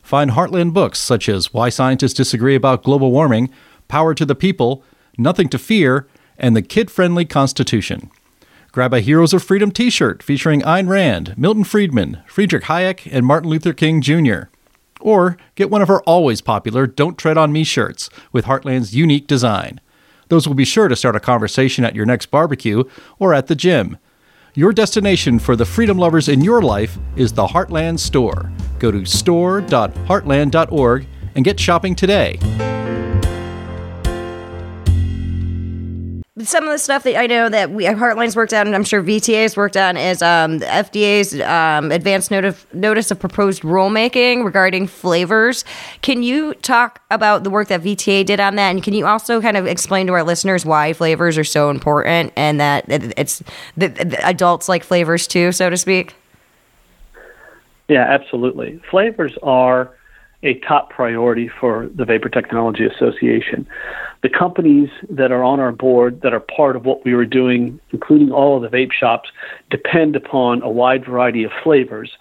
Find 0.07 0.31
Heartland 0.31 0.73
books 0.73 1.01
such 1.01 1.29
as 1.29 1.53
Why 1.53 1.69
Scientists 1.69 2.15
Disagree 2.15 2.55
About 2.55 2.85
Global 2.85 3.11
Warming, 3.11 3.51
Power 3.89 4.15
to 4.15 4.25
the 4.25 4.37
People, 4.37 4.85
Nothing 5.19 5.49
to 5.49 5.59
Fear, 5.59 6.07
and 6.39 6.55
the 6.55 6.63
kid 6.63 6.93
friendly 6.93 7.25
Constitution. 7.25 8.13
Grab 8.71 8.95
a 8.95 9.01
Heroes 9.01 9.33
of 9.33 9.43
Freedom 9.43 9.73
t 9.73 9.91
shirt 9.91 10.23
featuring 10.23 10.61
Ayn 10.61 10.87
Rand, 10.87 11.37
Milton 11.37 11.65
Friedman, 11.65 12.23
Friedrich 12.29 12.63
Hayek, 12.67 13.09
and 13.11 13.27
Martin 13.27 13.51
Luther 13.51 13.73
King 13.73 14.01
Jr. 14.01 14.43
Or 15.01 15.37
get 15.57 15.71
one 15.71 15.83
of 15.83 15.91
our 15.91 16.05
always 16.05 16.41
popular 16.41 16.87
Don't 16.87 17.19
Tread 17.19 17.37
on 17.37 17.53
Me 17.53 17.65
shirts 17.65 18.09
with 18.31 18.45
Heartland's 18.45 18.95
unique 18.95 19.27
design. 19.27 19.81
Those 20.29 20.47
will 20.47 20.55
be 20.55 20.65
sure 20.65 20.87
to 20.87 20.95
start 20.95 21.17
a 21.17 21.21
conversation 21.21 21.85
at 21.85 21.97
your 21.97 22.07
next 22.07 22.27
barbecue 22.27 22.85
or 23.19 23.35
at 23.35 23.49
the 23.49 23.57
gym. 23.57 23.99
Your 24.59 24.73
destination 24.73 25.39
for 25.39 25.55
the 25.55 25.67
freedom 25.67 25.99
lovers 25.99 26.31
in 26.31 26.41
your 26.41 26.63
life 26.63 26.97
is 27.15 27.31
the 27.31 27.47
Heartland 27.47 27.99
Store. 27.99 28.51
Go 28.79 28.91
to 28.91 29.05
store.heartland.org 29.05 31.07
and 31.35 31.45
get 31.45 31.61
shopping 31.61 31.95
today. 31.95 32.39
Some 36.39 36.65
of 36.65 36.71
the 36.71 36.79
stuff 36.79 37.03
that 37.05 37.17
I 37.17 37.27
know 37.27 37.49
that 37.49 37.71
we 37.71 37.85
Heartland's 37.85 38.37
worked 38.37 38.53
on, 38.53 38.67
and 38.67 38.77
I'm 38.77 38.85
sure 38.85 39.03
VTA's 39.03 39.57
worked 39.57 39.77
on, 39.77 39.97
is 39.97 40.21
um, 40.21 40.59
the 40.59 40.67
FDA's 40.67 41.41
um, 41.41 41.91
advanced 41.91 42.31
notif- 42.31 42.67
notice 42.75 43.11
of 43.11 43.19
proposed 43.19 43.63
rulemaking 43.63 44.45
regarding 44.45 44.87
flavors. 44.87 45.65
Can 46.03 46.23
you 46.23 46.53
talk 46.55 47.01
about 47.11 47.43
the 47.43 47.49
work 47.49 47.69
that 47.69 47.81
VTA 47.81 48.27
did 48.27 48.39
on 48.39 48.57
that, 48.57 48.69
and 48.69 48.83
can 48.83 48.93
you 48.93 49.07
also 49.07 49.41
kind 49.41 49.57
of 49.57 49.67
explain 49.67 50.07
to 50.09 50.13
our 50.13 50.23
listeners 50.23 50.67
why 50.67 50.93
flavors 50.93 51.39
are 51.39 51.45
so 51.45 51.71
important 51.71 52.35
and 52.37 52.61
that 52.61 52.85
it's 52.87 53.43
the 53.79 54.19
adults 54.23 54.69
like 54.69 54.85
flavors 54.85 55.27
too, 55.27 55.53
so 55.53 55.71
to 55.71 55.77
speak? 55.79 56.15
Yeah, 57.89 58.03
absolutely. 58.03 58.79
Flavors 58.91 59.33
are 59.43 59.91
a 60.47 60.55
top 60.61 60.91
priority 60.91 61.49
for 61.49 61.89
the 61.95 62.05
Vapor 62.05 62.29
Technology 62.29 62.87
Association. 62.87 63.67
The 64.23 64.29
companies 64.29 64.89
that 65.11 65.33
are 65.33 65.43
on 65.43 65.59
our 65.61 65.73
board 65.73 66.23
that 66.23 66.33
are 66.33 66.41
part 66.41 66.77
of 66.77 66.85
what 66.85 67.05
we 67.05 67.15
were 67.15 67.27
doing, 67.27 67.81
including 67.91 68.31
all 68.31 68.57
of 68.57 68.71
the 68.71 68.77
vape 68.77 68.93
shops, 68.93 69.31
depend 69.71 70.15
upon 70.15 70.63
a 70.63 70.71
wide 70.71 71.05
variety 71.05 71.43
of 71.43 71.51
flavors 71.63 72.13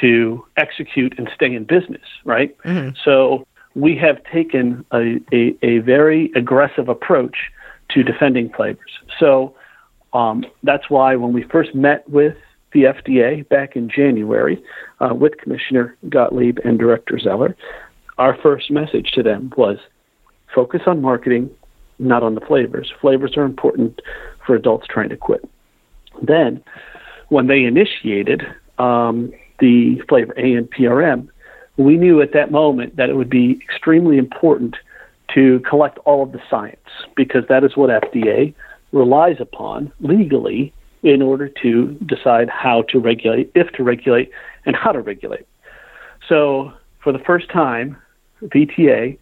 to 0.00 0.44
execute 0.56 1.14
and 1.18 1.30
stay 1.34 1.54
in 1.54 1.64
business, 1.64 2.02
right? 2.24 2.56
Mm-hmm. 2.64 2.96
So 3.04 3.46
we 3.74 3.96
have 3.96 4.22
taken 4.24 4.84
a, 4.92 5.20
a, 5.32 5.56
a, 5.62 5.78
very 5.78 6.32
aggressive 6.34 6.88
approach 6.88 7.36
to 7.90 8.02
defending 8.02 8.50
flavors. 8.50 8.90
So 9.18 9.54
um, 10.12 10.44
that's 10.62 10.90
why 10.90 11.16
when 11.16 11.32
we 11.32 11.44
first 11.44 11.74
met 11.74 12.08
with 12.08 12.36
the 12.72 12.84
FDA 12.84 13.48
back 13.48 13.76
in 13.76 13.88
January 13.88 14.62
uh, 15.00 15.14
with 15.14 15.38
Commissioner 15.38 15.96
Gottlieb 16.08 16.58
and 16.64 16.78
Director 16.78 17.18
Zeller, 17.18 17.56
our 18.18 18.36
first 18.42 18.70
message 18.70 19.12
to 19.12 19.22
them 19.22 19.52
was 19.56 19.78
focus 20.54 20.82
on 20.86 21.00
marketing, 21.00 21.50
not 21.98 22.22
on 22.22 22.34
the 22.34 22.40
flavors. 22.40 22.92
Flavors 23.00 23.36
are 23.36 23.44
important 23.44 24.00
for 24.46 24.54
adults 24.54 24.86
trying 24.88 25.08
to 25.08 25.16
quit. 25.16 25.48
Then, 26.22 26.62
when 27.28 27.46
they 27.46 27.64
initiated 27.64 28.42
um, 28.78 29.32
the 29.60 30.00
flavor 30.08 30.34
ANPRM, 30.34 31.28
we 31.76 31.96
knew 31.96 32.20
at 32.20 32.32
that 32.32 32.50
moment 32.50 32.96
that 32.96 33.08
it 33.08 33.14
would 33.14 33.30
be 33.30 33.60
extremely 33.62 34.18
important 34.18 34.76
to 35.34 35.60
collect 35.60 35.98
all 35.98 36.22
of 36.22 36.32
the 36.32 36.40
science 36.50 36.80
because 37.14 37.44
that 37.48 37.62
is 37.62 37.76
what 37.76 37.90
FDA 37.90 38.54
relies 38.92 39.36
upon 39.38 39.92
legally 40.00 40.72
in 41.02 41.22
order 41.22 41.48
to 41.62 41.92
decide 42.06 42.48
how 42.48 42.82
to 42.82 42.98
regulate, 42.98 43.50
if 43.54 43.70
to 43.72 43.82
regulate, 43.82 44.30
and 44.66 44.76
how 44.76 44.92
to 44.92 45.00
regulate. 45.00 45.46
So, 46.28 46.72
for 47.02 47.12
the 47.12 47.18
first 47.18 47.48
time, 47.50 47.96
VTA, 48.42 49.18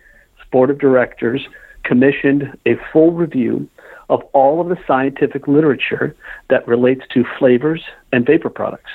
board 0.50 0.70
of 0.70 0.78
directors, 0.78 1.46
commissioned 1.82 2.56
a 2.66 2.76
full 2.92 3.12
review 3.12 3.68
of 4.08 4.22
all 4.32 4.60
of 4.60 4.68
the 4.68 4.78
scientific 4.86 5.46
literature 5.48 6.14
that 6.48 6.66
relates 6.66 7.02
to 7.12 7.24
flavors 7.38 7.82
and 8.12 8.24
vapor 8.24 8.50
products. 8.50 8.90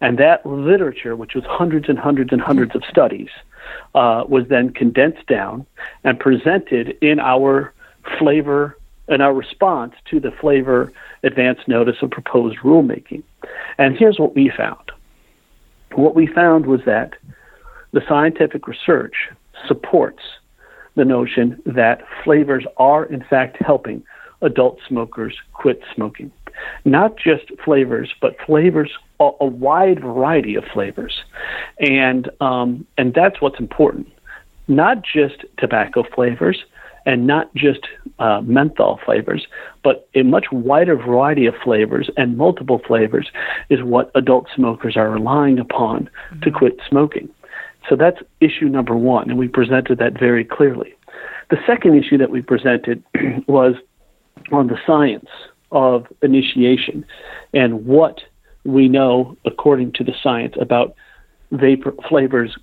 And 0.00 0.18
that 0.18 0.44
literature, 0.44 1.14
which 1.14 1.34
was 1.34 1.44
hundreds 1.44 1.88
and 1.88 1.98
hundreds 1.98 2.32
and 2.32 2.40
hundreds 2.40 2.74
of 2.74 2.82
studies, 2.90 3.28
uh, 3.94 4.24
was 4.28 4.48
then 4.48 4.70
condensed 4.70 5.26
down 5.26 5.66
and 6.04 6.18
presented 6.18 6.96
in 7.00 7.20
our 7.20 7.72
flavor 8.18 8.76
and 9.08 9.22
our 9.22 9.34
response 9.34 9.94
to 10.10 10.20
the 10.20 10.30
flavor 10.30 10.92
advance 11.22 11.60
notice 11.66 11.96
of 12.02 12.10
proposed 12.10 12.58
rulemaking. 12.58 13.22
And 13.78 13.96
here's 13.96 14.18
what 14.18 14.34
we 14.34 14.50
found. 14.56 14.92
What 15.94 16.14
we 16.14 16.26
found 16.26 16.66
was 16.66 16.80
that 16.86 17.14
the 17.92 18.02
scientific 18.06 18.68
research 18.68 19.14
supports 19.66 20.22
the 20.94 21.04
notion 21.04 21.60
that 21.64 22.02
flavors 22.24 22.64
are, 22.76 23.04
in 23.04 23.24
fact, 23.24 23.56
helping 23.60 24.02
adult 24.42 24.78
smokers 24.86 25.34
quit 25.52 25.80
smoking. 25.94 26.30
Not 26.84 27.16
just 27.16 27.44
flavors, 27.64 28.12
but 28.20 28.36
flavors 28.44 28.90
a 29.20 29.46
wide 29.46 30.00
variety 30.00 30.54
of 30.54 30.64
flavors, 30.72 31.24
and 31.80 32.30
um, 32.40 32.86
and 32.96 33.14
that's 33.14 33.40
what's 33.40 33.58
important. 33.58 34.08
Not 34.68 35.02
just 35.02 35.44
tobacco 35.56 36.04
flavors, 36.14 36.64
and 37.08 37.26
not 37.26 37.52
just 37.54 37.80
uh, 38.18 38.42
menthol 38.42 39.00
flavors, 39.02 39.46
but 39.82 40.06
a 40.14 40.22
much 40.22 40.44
wider 40.52 40.94
variety 40.94 41.46
of 41.46 41.54
flavors 41.64 42.10
and 42.18 42.36
multiple 42.36 42.82
flavors 42.86 43.30
is 43.70 43.82
what 43.82 44.10
adult 44.14 44.46
smokers 44.54 44.94
are 44.94 45.08
relying 45.08 45.58
upon 45.58 46.02
mm-hmm. 46.04 46.40
to 46.40 46.50
quit 46.50 46.78
smoking. 46.86 47.26
So 47.88 47.96
that's 47.96 48.18
issue 48.40 48.68
number 48.68 48.94
one, 48.94 49.30
and 49.30 49.38
we 49.38 49.48
presented 49.48 49.96
that 49.98 50.18
very 50.20 50.44
clearly. 50.44 50.94
The 51.48 51.56
second 51.66 51.96
issue 51.96 52.18
that 52.18 52.30
we 52.30 52.42
presented 52.42 53.02
was 53.46 53.74
on 54.52 54.66
the 54.66 54.76
science 54.86 55.30
of 55.72 56.06
initiation 56.22 57.06
and 57.54 57.86
what 57.86 58.20
we 58.64 58.86
know 58.86 59.34
according 59.46 59.92
to 59.92 60.04
the 60.04 60.12
science 60.22 60.56
about 60.60 60.94
vapor 61.52 61.94
flavors 62.06 62.54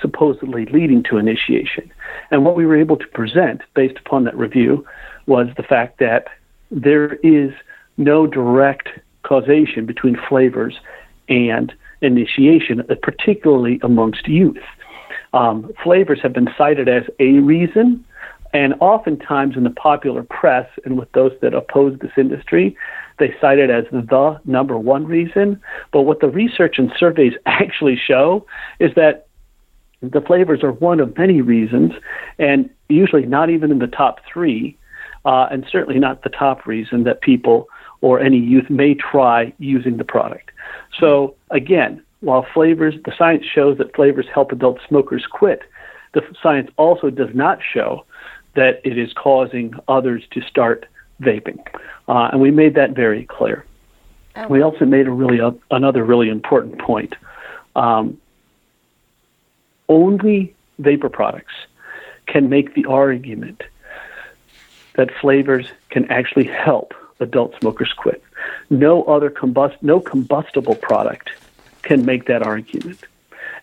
supposedly 0.00 0.66
leading 0.66 1.02
to 1.04 1.18
initiation. 1.18 1.90
And 2.30 2.44
what 2.44 2.56
we 2.56 2.66
were 2.66 2.76
able 2.76 2.96
to 2.96 3.06
present 3.08 3.62
based 3.74 3.98
upon 3.98 4.24
that 4.24 4.36
review 4.36 4.86
was 5.26 5.48
the 5.56 5.62
fact 5.62 5.98
that 6.00 6.26
there 6.70 7.14
is 7.16 7.52
no 7.96 8.26
direct 8.26 8.88
causation 9.22 9.86
between 9.86 10.16
flavors 10.28 10.78
and 11.28 11.72
initiation, 12.02 12.82
particularly 13.02 13.80
amongst 13.82 14.28
youth. 14.28 14.62
Um, 15.32 15.70
flavors 15.82 16.20
have 16.22 16.32
been 16.32 16.48
cited 16.56 16.88
as 16.88 17.04
a 17.18 17.38
reason, 17.40 18.04
and 18.52 18.74
oftentimes 18.80 19.56
in 19.56 19.64
the 19.64 19.70
popular 19.70 20.22
press 20.22 20.68
and 20.84 20.98
with 20.98 21.10
those 21.12 21.32
that 21.42 21.52
oppose 21.52 21.98
this 21.98 22.12
industry, 22.16 22.76
they 23.18 23.34
cite 23.40 23.58
it 23.58 23.70
as 23.70 23.84
the 23.90 24.40
number 24.44 24.78
one 24.78 25.06
reason. 25.06 25.60
But 25.92 26.02
what 26.02 26.20
the 26.20 26.28
research 26.28 26.78
and 26.78 26.92
surveys 26.98 27.32
actually 27.46 27.96
show 27.96 28.46
is 28.78 28.94
that 28.94 29.25
the 30.02 30.20
flavors 30.20 30.62
are 30.62 30.72
one 30.72 31.00
of 31.00 31.16
many 31.16 31.40
reasons, 31.40 31.92
and 32.38 32.68
usually 32.88 33.26
not 33.26 33.50
even 33.50 33.70
in 33.70 33.78
the 33.78 33.86
top 33.86 34.20
three, 34.30 34.76
uh, 35.24 35.48
and 35.50 35.66
certainly 35.70 35.98
not 35.98 36.22
the 36.22 36.28
top 36.30 36.66
reason 36.66 37.04
that 37.04 37.20
people 37.20 37.68
or 38.00 38.20
any 38.20 38.38
youth 38.38 38.68
may 38.70 38.94
try 38.94 39.52
using 39.58 39.96
the 39.96 40.04
product. 40.04 40.50
So, 40.98 41.34
again, 41.50 42.02
while 42.20 42.46
flavors, 42.54 42.94
the 43.04 43.12
science 43.16 43.44
shows 43.44 43.78
that 43.78 43.94
flavors 43.94 44.26
help 44.32 44.52
adult 44.52 44.78
smokers 44.88 45.26
quit, 45.30 45.62
the 46.14 46.22
science 46.42 46.70
also 46.76 47.10
does 47.10 47.30
not 47.34 47.58
show 47.62 48.04
that 48.54 48.80
it 48.84 48.98
is 48.98 49.12
causing 49.12 49.74
others 49.88 50.24
to 50.32 50.40
start 50.42 50.86
vaping. 51.20 51.58
Uh, 52.08 52.28
and 52.32 52.40
we 52.40 52.50
made 52.50 52.74
that 52.74 52.92
very 52.92 53.24
clear. 53.24 53.64
Oh. 54.36 54.48
We 54.48 54.62
also 54.62 54.84
made 54.84 55.06
a 55.06 55.10
really 55.10 55.40
uh, 55.40 55.52
another 55.70 56.04
really 56.04 56.28
important 56.28 56.78
point. 56.80 57.14
Um, 57.74 58.18
only 59.88 60.54
vapor 60.78 61.08
products 61.08 61.54
can 62.26 62.48
make 62.48 62.74
the 62.74 62.84
argument 62.86 63.62
that 64.94 65.10
flavors 65.20 65.66
can 65.90 66.10
actually 66.10 66.44
help 66.46 66.94
adult 67.20 67.54
smokers 67.60 67.92
quit. 67.92 68.22
No 68.70 69.04
other 69.04 69.30
combust 69.30 69.76
no 69.82 70.00
combustible 70.00 70.74
product 70.74 71.30
can 71.82 72.04
make 72.04 72.26
that 72.26 72.42
argument. 72.42 72.98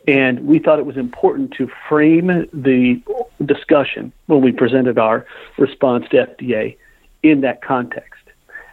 And 0.08 0.46
we 0.46 0.60
thought 0.60 0.80
it 0.80 0.86
was 0.86 0.98
important 0.98 1.51
to 1.53 1.70
frame 1.88 2.48
the 2.53 3.01
discussion 3.46 4.12
when 4.25 4.42
we 4.42 4.51
presented 4.51 4.98
our 4.98 5.25
response 5.58 6.08
to 6.10 6.27
FDA 6.27 6.77
in 7.22 7.42
that 7.42 7.62
context. 7.62 8.22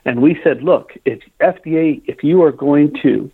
And 0.04 0.23
we 0.23 0.40
said, 0.42 0.62
look, 0.62 0.97
if 1.04 1.21
FDA, 1.40 2.02
if 2.07 2.25
you 2.25 2.42
are 2.42 2.52
going 2.52 2.95
to 3.02 3.30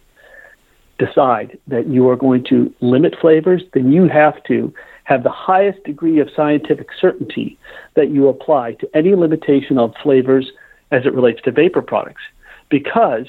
decide 0.99 1.59
that 1.67 1.89
you 1.89 2.09
are 2.09 2.17
going 2.17 2.45
to 2.45 2.73
limit 2.81 3.15
flavors, 3.21 3.63
then 3.75 3.93
you 3.93 4.09
have 4.09 4.43
to 4.45 4.73
have 5.05 5.23
the 5.23 5.31
highest 5.31 5.83
degree 5.85 6.19
of 6.19 6.29
scientific 6.35 6.89
certainty 6.99 7.59
that 7.95 8.11
you 8.11 8.29
apply 8.29 8.73
to 8.73 8.89
any 8.95 9.15
limitation 9.15 9.79
of 9.79 9.95
flavors 10.03 10.51
as 10.91 11.05
it 11.05 11.15
relates 11.15 11.41
to 11.43 11.53
vapor 11.53 11.83
products. 11.83 12.23
Because 12.69 13.27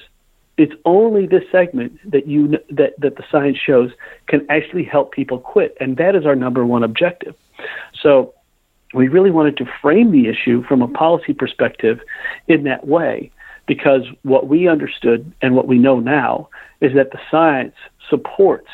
it's 0.58 0.74
only 0.86 1.28
this 1.28 1.44
segment 1.52 2.00
that 2.10 2.28
you 2.28 2.58
that, 2.72 3.00
that 3.00 3.16
the 3.16 3.24
science 3.32 3.58
shows 3.58 3.92
can 4.26 4.46
actually 4.50 4.84
help 4.84 5.12
people 5.12 5.40
quit. 5.40 5.78
And 5.80 5.98
that 5.98 6.16
is 6.16 6.26
our 6.26 6.36
number 6.36 6.66
one 6.66 6.84
objective. 6.84 7.36
So 8.02 8.34
we 8.94 9.08
really 9.08 9.32
wanted 9.32 9.58
to 9.58 9.66
frame 9.82 10.12
the 10.12 10.28
issue 10.28 10.64
from 10.64 10.82
a 10.82 10.88
policy 10.88 11.34
perspective 11.34 12.00
in 12.48 12.64
that 12.64 12.88
way 12.88 13.32
because 13.68 14.04
what 14.24 14.48
we 14.48 14.68
understood 14.68 15.32
and 15.42 15.56
what 15.56 15.68
we 15.68 15.78
know 15.78 16.00
now 16.00 16.50
is 16.82 16.94
that 16.96 17.12
the 17.12 17.20
science 17.30 17.76
supports 18.10 18.70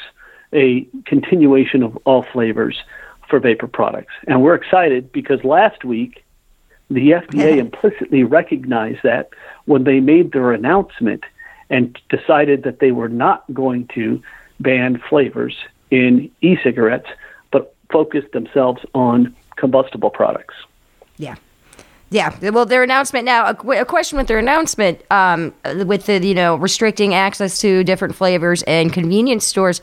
a 0.53 0.87
continuation 1.05 1.83
of 1.83 1.97
all 2.05 2.23
flavors 2.23 2.81
for 3.27 3.39
vapor 3.39 3.67
products. 3.67 4.13
And 4.27 4.41
we're 4.43 4.55
excited 4.55 5.11
because 5.11 5.43
last 5.43 5.83
week 5.83 6.23
the 6.89 7.11
FDA 7.11 7.57
implicitly 7.67 8.23
recognized 8.23 8.99
that 9.03 9.29
when 9.65 9.83
they 9.83 9.99
made 9.99 10.31
their 10.31 10.51
announcement 10.51 11.23
and 11.69 11.97
decided 12.09 12.63
that 12.63 12.79
they 12.79 12.91
were 12.91 13.09
not 13.09 13.51
going 13.53 13.87
to 13.95 14.21
ban 14.59 15.01
flavors 15.09 15.55
in 15.89 16.29
e 16.41 16.57
cigarettes, 16.63 17.07
but 17.51 17.73
focused 17.91 18.31
themselves 18.31 18.81
on 18.93 19.35
combustible 19.55 20.09
products. 20.09 20.55
Yeah. 21.17 21.35
Yeah, 22.13 22.51
well, 22.51 22.67
their 22.67 22.83
announcement 22.83 23.25
now. 23.25 23.47
A, 23.47 23.81
a 23.81 23.85
question 23.85 24.19
with 24.19 24.27
their 24.27 24.37
announcement, 24.37 25.01
um, 25.09 25.51
with 25.65 26.05
the 26.05 26.23
you 26.23 26.35
know 26.35 26.55
restricting 26.57 27.15
access 27.15 27.57
to 27.61 27.83
different 27.83 28.13
flavors 28.13 28.61
and 28.63 28.93
convenience 28.93 29.47
stores. 29.47 29.81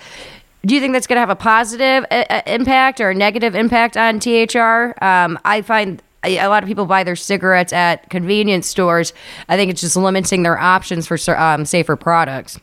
Do 0.65 0.77
you 0.77 0.81
think 0.81 0.93
that's 0.93 1.09
going 1.09 1.17
to 1.17 1.21
have 1.21 1.31
a 1.31 1.35
positive 1.35 2.05
uh, 2.09 2.25
uh, 2.31 2.43
impact 2.47 3.01
or 3.01 3.11
a 3.11 3.15
negative 3.17 3.57
impact 3.57 3.97
on 3.97 4.21
THR? 4.21 4.95
Um, 5.05 5.41
I 5.45 5.63
find 5.63 6.01
a 6.23 6.47
lot 6.47 6.63
of 6.63 6.69
people 6.69 6.87
buy 6.87 7.03
their 7.03 7.17
cigarettes 7.17 7.73
at 7.73 8.09
convenience 8.11 8.69
stores. 8.69 9.13
I 9.49 9.57
think 9.57 9.73
it's 9.73 9.81
just 9.81 9.97
limiting 9.97 10.45
their 10.45 10.57
options 10.57 11.09
for 11.09 11.19
um, 11.37 11.65
safer 11.65 11.97
products. 11.97 12.61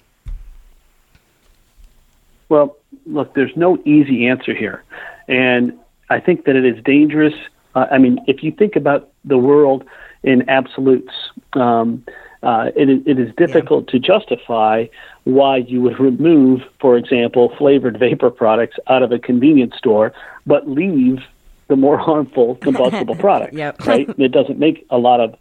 Well, 2.47 2.77
look, 3.05 3.33
there's 3.33 3.57
no 3.57 3.77
easy 3.83 4.27
answer 4.27 4.55
here, 4.55 4.85
and 5.27 5.77
I 6.09 6.21
think 6.21 6.45
that 6.45 6.55
it 6.55 6.63
is 6.63 6.81
dangerous. 6.85 7.33
Uh, 7.77 7.85
I 7.91 7.99
mean, 7.99 8.17
if 8.25 8.41
you 8.41 8.51
think 8.51 8.75
about 8.75 9.09
the 9.23 9.37
world 9.37 9.83
in 10.23 10.49
absolutes, 10.49 11.13
um, 11.53 12.03
uh, 12.41 12.71
it, 12.75 12.89
it 13.05 13.19
is 13.19 13.33
difficult 13.35 13.85
yeah. 13.87 13.91
to 13.91 13.99
justify 13.99 14.85
why 15.25 15.57
you 15.57 15.81
would 15.81 15.99
remove, 15.99 16.61
for 16.81 16.97
example, 16.97 17.53
flavored 17.55 17.99
vapor 17.99 18.31
products 18.31 18.77
out 18.87 19.03
of 19.03 19.11
a 19.11 19.19
convenience 19.19 19.75
store, 19.77 20.11
but 20.47 20.67
leave 20.67 21.19
the 21.67 21.75
more 21.75 21.99
harmful 21.99 22.55
combustible 22.61 23.15
product. 23.27 23.53
yep. 23.53 23.79
right? 23.85 24.09
it 24.17 24.31
doesn't 24.31 24.57
make 24.57 24.83
a 24.89 24.97
lot 24.97 25.19
of 25.19 25.35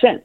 sense 0.00 0.24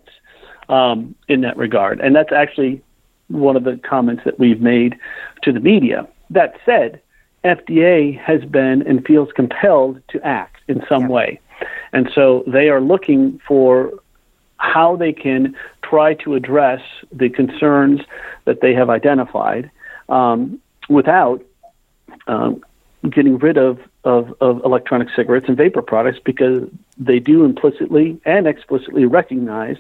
um, 0.69 1.13
in 1.27 1.41
that 1.41 1.57
regard, 1.57 1.99
and 1.99 2.15
that's 2.15 2.31
actually 2.31 2.81
one 3.27 3.57
of 3.57 3.65
the 3.65 3.77
comments 3.77 4.23
that 4.23 4.39
we've 4.39 4.61
made 4.61 4.97
to 5.43 5.51
the 5.51 5.59
media. 5.59 6.07
That 6.29 6.53
said, 6.65 7.01
FDA 7.43 8.17
has 8.19 8.45
been 8.45 8.87
and 8.87 9.05
feels 9.05 9.29
compelled 9.35 10.01
to 10.11 10.25
act 10.25 10.50
in 10.67 10.83
some 10.87 11.07
way. 11.07 11.39
And 11.93 12.09
so 12.13 12.43
they 12.47 12.69
are 12.69 12.81
looking 12.81 13.39
for 13.47 13.91
how 14.57 14.95
they 14.95 15.11
can 15.11 15.55
try 15.83 16.13
to 16.13 16.35
address 16.35 16.81
the 17.11 17.29
concerns 17.29 18.01
that 18.45 18.61
they 18.61 18.73
have 18.73 18.89
identified 18.89 19.69
um, 20.09 20.59
without 20.87 21.43
um, 22.27 22.63
getting 23.09 23.37
rid 23.37 23.57
of, 23.57 23.79
of, 24.03 24.33
of 24.39 24.63
electronic 24.63 25.07
cigarettes 25.15 25.47
and 25.47 25.57
vapor 25.57 25.81
products 25.81 26.19
because 26.23 26.69
they 26.97 27.19
do 27.19 27.43
implicitly 27.43 28.19
and 28.25 28.45
explicitly 28.45 29.05
recognize 29.05 29.77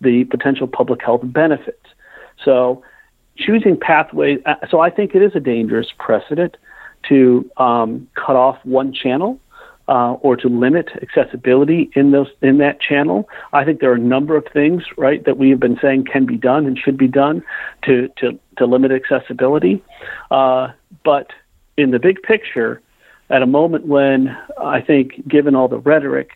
the 0.00 0.24
potential 0.24 0.66
public 0.66 1.02
health 1.02 1.22
benefits. 1.24 1.84
So 2.44 2.82
choosing 3.36 3.78
pathways, 3.78 4.40
uh, 4.46 4.54
so 4.70 4.80
I 4.80 4.90
think 4.90 5.14
it 5.14 5.22
is 5.22 5.32
a 5.34 5.40
dangerous 5.40 5.88
precedent 5.98 6.56
to 7.08 7.50
um, 7.56 8.08
cut 8.14 8.36
off 8.36 8.58
one 8.64 8.92
channel 8.92 9.40
uh, 9.90 10.12
or 10.20 10.36
to 10.36 10.48
limit 10.48 10.88
accessibility 11.02 11.90
in 11.94 12.12
those 12.12 12.28
in 12.40 12.58
that 12.58 12.80
channel. 12.80 13.28
I 13.52 13.64
think 13.64 13.80
there 13.80 13.90
are 13.90 13.96
a 13.96 13.98
number 13.98 14.36
of 14.36 14.46
things, 14.52 14.84
right, 14.96 15.22
that 15.24 15.36
we 15.36 15.50
have 15.50 15.58
been 15.58 15.78
saying 15.82 16.06
can 16.10 16.24
be 16.24 16.36
done 16.36 16.64
and 16.64 16.78
should 16.78 16.96
be 16.96 17.08
done 17.08 17.42
to 17.84 18.08
to, 18.18 18.38
to 18.56 18.66
limit 18.66 18.92
accessibility. 18.92 19.82
Uh, 20.30 20.68
but 21.04 21.32
in 21.76 21.90
the 21.90 21.98
big 21.98 22.22
picture, 22.22 22.80
at 23.30 23.42
a 23.42 23.46
moment 23.46 23.86
when 23.86 24.36
I 24.62 24.80
think, 24.80 25.26
given 25.26 25.56
all 25.56 25.66
the 25.66 25.80
rhetoric, 25.80 26.30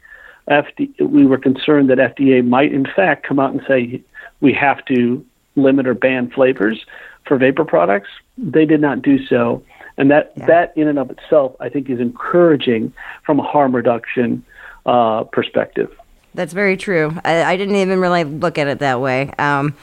FD, 0.51 1.01
we 1.01 1.25
were 1.25 1.39
concerned 1.39 1.89
that 1.91 1.99
FDA 1.99 2.45
might, 2.45 2.73
in 2.73 2.85
fact, 2.85 3.25
come 3.27 3.39
out 3.39 3.53
and 3.53 3.63
say 3.69 4.03
we 4.41 4.53
have 4.53 4.85
to 4.87 5.25
limit 5.55 5.87
or 5.87 5.95
ban 5.95 6.29
flavors 6.29 6.85
for 7.25 7.39
vapor 7.39 7.65
products. 7.65 8.11
They 8.37 8.65
did 8.65 8.81
not 8.81 9.01
do 9.01 9.25
so. 9.27 9.63
And 9.97 10.11
that, 10.11 10.33
yeah. 10.37 10.47
that 10.47 10.77
in 10.77 10.89
and 10.89 10.99
of 10.99 11.11
itself, 11.11 11.55
I 11.61 11.69
think, 11.69 11.89
is 11.89 12.01
encouraging 12.01 12.93
from 13.25 13.39
a 13.39 13.43
harm 13.43 13.75
reduction 13.75 14.45
uh, 14.87 15.25
perspective. 15.25 15.97
That's 16.35 16.53
very 16.53 16.77
true. 16.77 17.17
I, 17.25 17.45
I, 17.45 17.57
didn't 17.57 17.77
even 17.77 18.01
really 18.01 18.25
look 18.25 18.59
at 18.59 18.67
it 18.67 18.81
that 18.81 19.01
way. 19.01 19.31
Um, 19.39 19.77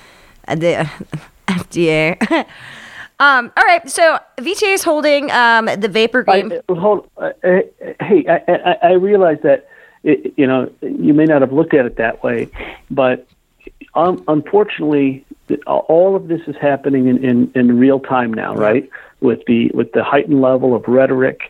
the, 0.47 0.89
FDA. 1.47 2.21
um, 3.19 3.52
all 3.56 3.63
right, 3.63 3.89
so 3.89 4.19
VTA 4.38 4.74
is 4.74 4.84
holding 4.84 5.32
um, 5.32 5.65
the 5.65 5.88
vapor 5.88 6.24
game. 6.24 6.52
I, 6.52 6.74
hold, 6.74 7.10
uh, 7.17 7.32
hey, 7.41 8.26
I, 8.28 8.41
I, 8.47 8.78
I 8.84 8.91
realize 8.93 9.39
that 9.43 9.67
it, 10.04 10.34
you 10.36 10.47
know 10.47 10.71
you 10.82 11.13
may 11.13 11.26
not 11.26 11.41
have 11.41 11.54
looked 11.54 11.74
at 11.74 11.86
it 11.86 11.97
that 11.97 12.24
way, 12.24 12.50
but 12.89 13.28
um, 13.93 14.24
unfortunately, 14.28 15.26
all 15.67 16.15
of 16.15 16.28
this 16.28 16.41
is 16.47 16.56
happening 16.56 17.08
in, 17.08 17.24
in, 17.24 17.52
in 17.56 17.78
real 17.78 18.00
time 18.00 18.34
now, 18.34 18.56
right? 18.56 18.89
With 19.21 19.45
the 19.45 19.71
with 19.73 19.91
the 19.93 20.03
heightened 20.03 20.41
level 20.41 20.75
of 20.75 20.88
rhetoric, 20.88 21.41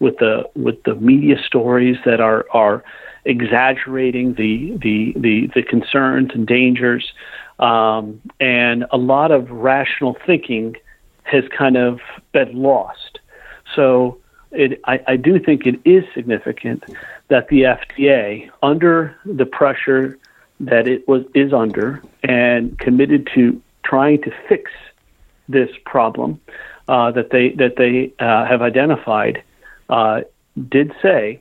with 0.00 0.18
the 0.18 0.48
with 0.54 0.82
the 0.84 0.94
media 0.94 1.36
stories 1.44 1.96
that 2.04 2.20
are 2.20 2.46
are 2.52 2.82
exaggerating 3.24 4.34
the 4.34 4.76
the 4.80 5.12
the, 5.16 5.50
the 5.54 5.62
concerns 5.62 6.30
and 6.34 6.46
dangers, 6.46 7.12
um, 7.58 8.20
and 8.40 8.86
a 8.90 8.96
lot 8.96 9.30
of 9.30 9.50
rational 9.50 10.16
thinking 10.26 10.76
has 11.24 11.44
kind 11.56 11.76
of 11.76 12.00
been 12.32 12.54
lost. 12.54 13.20
So 13.76 14.18
it, 14.50 14.80
I, 14.86 15.00
I 15.06 15.16
do 15.16 15.38
think 15.38 15.66
it 15.66 15.80
is 15.84 16.04
significant 16.14 16.84
that 17.28 17.48
the 17.48 17.62
FDA, 17.62 18.50
under 18.62 19.14
the 19.24 19.44
pressure 19.44 20.18
that 20.60 20.88
it 20.88 21.06
was 21.06 21.24
is 21.34 21.52
under, 21.52 22.02
and 22.22 22.78
committed 22.78 23.28
to 23.34 23.60
trying 23.84 24.22
to 24.22 24.32
fix 24.48 24.70
this 25.48 25.70
problem 25.84 26.40
uh, 26.88 27.10
that 27.12 27.30
they 27.30 27.50
that 27.50 27.76
they 27.76 28.12
uh, 28.18 28.46
have 28.46 28.62
identified, 28.62 29.42
uh, 29.88 30.22
did 30.68 30.92
say 31.02 31.40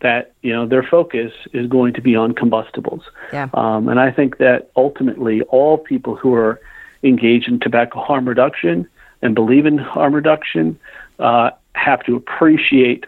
that 0.00 0.32
you 0.42 0.52
know 0.52 0.66
their 0.66 0.82
focus 0.82 1.32
is 1.52 1.66
going 1.68 1.94
to 1.94 2.02
be 2.02 2.14
on 2.14 2.34
combustibles. 2.34 3.02
Yeah. 3.32 3.48
Um, 3.54 3.88
and 3.88 3.98
I 3.98 4.10
think 4.10 4.38
that 4.38 4.70
ultimately 4.76 5.42
all 5.42 5.78
people 5.78 6.16
who 6.16 6.34
are 6.34 6.60
engaged 7.02 7.48
in 7.48 7.58
tobacco 7.58 8.00
harm 8.00 8.28
reduction 8.28 8.88
and 9.22 9.34
believe 9.34 9.66
in 9.66 9.78
harm 9.78 10.14
reduction 10.14 10.78
uh, 11.18 11.50
have 11.74 12.04
to 12.04 12.16
appreciate 12.16 13.06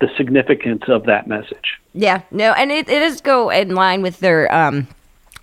the 0.00 0.08
significance 0.16 0.82
of 0.88 1.04
that 1.04 1.26
message. 1.26 1.78
Yeah, 1.94 2.22
no, 2.30 2.52
and 2.52 2.72
it, 2.72 2.88
it 2.88 2.98
does 2.98 3.20
go 3.20 3.50
in 3.50 3.74
line 3.74 4.02
with 4.02 4.18
their, 4.20 4.52
um, 4.52 4.88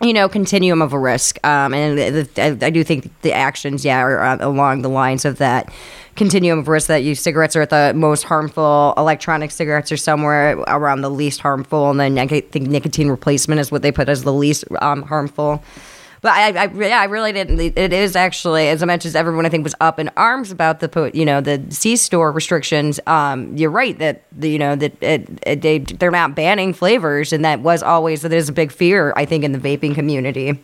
you 0.01 0.13
know, 0.13 0.29
continuum 0.29 0.81
of 0.81 0.93
a 0.93 0.99
risk. 0.99 1.37
Um, 1.45 1.73
and 1.73 1.97
the, 1.97 2.29
I, 2.37 2.67
I 2.67 2.69
do 2.69 2.83
think 2.83 3.11
the 3.21 3.33
actions, 3.33 3.83
yeah, 3.83 3.99
are 3.99 4.21
uh, 4.21 4.37
along 4.39 4.81
the 4.81 4.89
lines 4.89 5.25
of 5.25 5.37
that 5.39 5.71
continuum 6.15 6.59
of 6.59 6.67
risk 6.67 6.87
that 6.87 7.03
you 7.03 7.15
cigarettes 7.15 7.55
are 7.55 7.61
at 7.61 7.69
the 7.69 7.93
most 7.95 8.23
harmful, 8.23 8.93
electronic 8.97 9.51
cigarettes 9.51 9.91
are 9.91 9.97
somewhere 9.97 10.57
around 10.67 11.01
the 11.01 11.09
least 11.09 11.41
harmful, 11.41 11.89
and 11.89 11.99
then 11.99 12.17
I 12.17 12.27
think 12.27 12.67
nicotine 12.67 13.09
replacement 13.09 13.59
is 13.61 13.71
what 13.71 13.81
they 13.81 13.91
put 13.91 14.09
as 14.09 14.23
the 14.23 14.33
least 14.33 14.65
um, 14.81 15.03
harmful. 15.03 15.63
But 16.21 16.33
I, 16.33 16.65
I, 16.65 16.71
yeah, 16.73 16.99
I 16.99 17.05
really 17.05 17.31
didn't. 17.31 17.59
It 17.59 17.93
is 17.93 18.15
actually, 18.15 18.67
as 18.69 18.83
I 18.83 18.85
mentioned, 18.85 19.15
everyone 19.15 19.45
I 19.45 19.49
think 19.49 19.63
was 19.63 19.75
up 19.79 19.99
in 19.99 20.09
arms 20.17 20.51
about 20.51 20.81
the, 20.81 21.11
you 21.13 21.25
know, 21.25 21.39
the 21.39 21.63
C 21.69 21.95
store 21.95 22.31
restrictions. 22.31 22.99
Um, 23.07 23.55
you're 23.55 23.71
right 23.71 23.97
that 23.99 24.23
the, 24.31 24.49
you 24.49 24.59
know 24.59 24.75
that 24.75 25.01
it, 25.01 25.29
it, 25.43 25.61
they 25.61 25.79
they're 25.79 26.11
not 26.11 26.35
banning 26.35 26.73
flavors, 26.73 27.31
and 27.31 27.45
that 27.45 27.61
was 27.61 27.81
always 27.81 28.21
that 28.23 28.33
is 28.33 28.49
a 28.49 28.53
big 28.53 28.71
fear 28.71 29.13
I 29.15 29.25
think 29.25 29.43
in 29.43 29.53
the 29.53 29.59
vaping 29.59 29.95
community. 29.95 30.59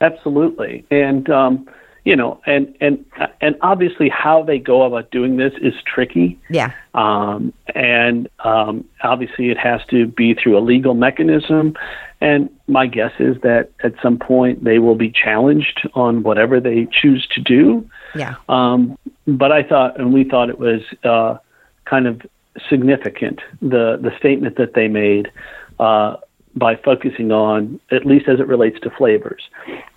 Absolutely, 0.00 0.86
and 0.90 1.28
um, 1.28 1.68
you 2.04 2.16
know, 2.16 2.40
and 2.46 2.74
and 2.80 3.04
and 3.42 3.56
obviously 3.60 4.08
how 4.08 4.42
they 4.42 4.58
go 4.58 4.84
about 4.84 5.10
doing 5.10 5.36
this 5.36 5.52
is 5.60 5.74
tricky. 5.84 6.38
Yeah. 6.48 6.72
Um, 6.94 7.52
and 7.74 8.30
um, 8.44 8.88
obviously 9.02 9.50
it 9.50 9.58
has 9.58 9.82
to 9.90 10.06
be 10.06 10.32
through 10.32 10.56
a 10.56 10.60
legal 10.60 10.94
mechanism. 10.94 11.76
And 12.20 12.50
my 12.66 12.86
guess 12.86 13.12
is 13.18 13.40
that 13.42 13.70
at 13.82 13.94
some 14.02 14.18
point 14.18 14.64
they 14.64 14.78
will 14.78 14.96
be 14.96 15.10
challenged 15.10 15.88
on 15.94 16.22
whatever 16.22 16.60
they 16.60 16.86
choose 16.90 17.26
to 17.28 17.40
do. 17.40 17.88
Yeah. 18.14 18.34
Um, 18.48 18.98
but 19.26 19.52
I 19.52 19.62
thought, 19.62 19.98
and 19.98 20.12
we 20.12 20.24
thought 20.24 20.48
it 20.50 20.58
was 20.58 20.82
uh, 21.04 21.38
kind 21.84 22.06
of 22.06 22.22
significant 22.68 23.40
the 23.62 23.98
the 24.02 24.10
statement 24.18 24.56
that 24.56 24.74
they 24.74 24.88
made. 24.88 25.30
Uh, 25.78 26.16
by 26.56 26.74
focusing 26.74 27.30
on, 27.30 27.78
at 27.92 28.04
least 28.04 28.26
as 28.28 28.40
it 28.40 28.48
relates 28.48 28.80
to 28.80 28.90
flavors, 28.90 29.42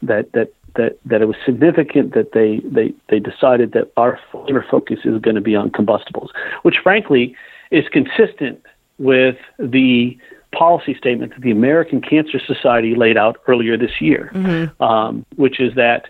that 0.03 0.31
that 0.33 0.53
that 0.75 0.97
that 1.05 1.21
it 1.21 1.25
was 1.25 1.35
significant 1.45 2.13
that 2.13 2.33
they 2.33 2.59
they 2.63 2.93
they 3.09 3.19
decided 3.19 3.71
that 3.71 3.91
our 3.97 4.19
flavor 4.31 4.65
focus 4.69 4.99
is 5.05 5.19
going 5.21 5.35
to 5.35 5.41
be 5.41 5.55
on 5.55 5.71
combustibles, 5.71 6.29
which 6.61 6.77
frankly 6.83 7.35
is 7.71 7.85
consistent 7.89 8.61
with 8.99 9.37
the 9.57 10.17
policy 10.53 10.95
statement 10.95 11.33
that 11.33 11.41
the 11.41 11.51
American 11.51 12.01
Cancer 12.01 12.39
Society 12.39 12.95
laid 12.95 13.17
out 13.17 13.37
earlier 13.47 13.77
this 13.77 14.01
year, 14.01 14.31
mm-hmm. 14.33 14.83
um, 14.83 15.25
which 15.35 15.59
is 15.59 15.75
that 15.75 16.09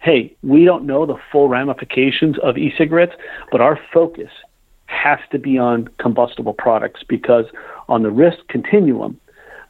hey, 0.00 0.34
we 0.42 0.64
don't 0.64 0.84
know 0.84 1.06
the 1.06 1.16
full 1.32 1.48
ramifications 1.48 2.38
of 2.38 2.56
e-cigarettes, 2.56 3.14
but 3.50 3.60
our 3.60 3.78
focus 3.92 4.30
has 4.86 5.18
to 5.30 5.38
be 5.38 5.58
on 5.58 5.88
combustible 5.98 6.54
products 6.54 7.02
because 7.06 7.46
on 7.88 8.02
the 8.02 8.10
risk 8.10 8.38
continuum, 8.48 9.20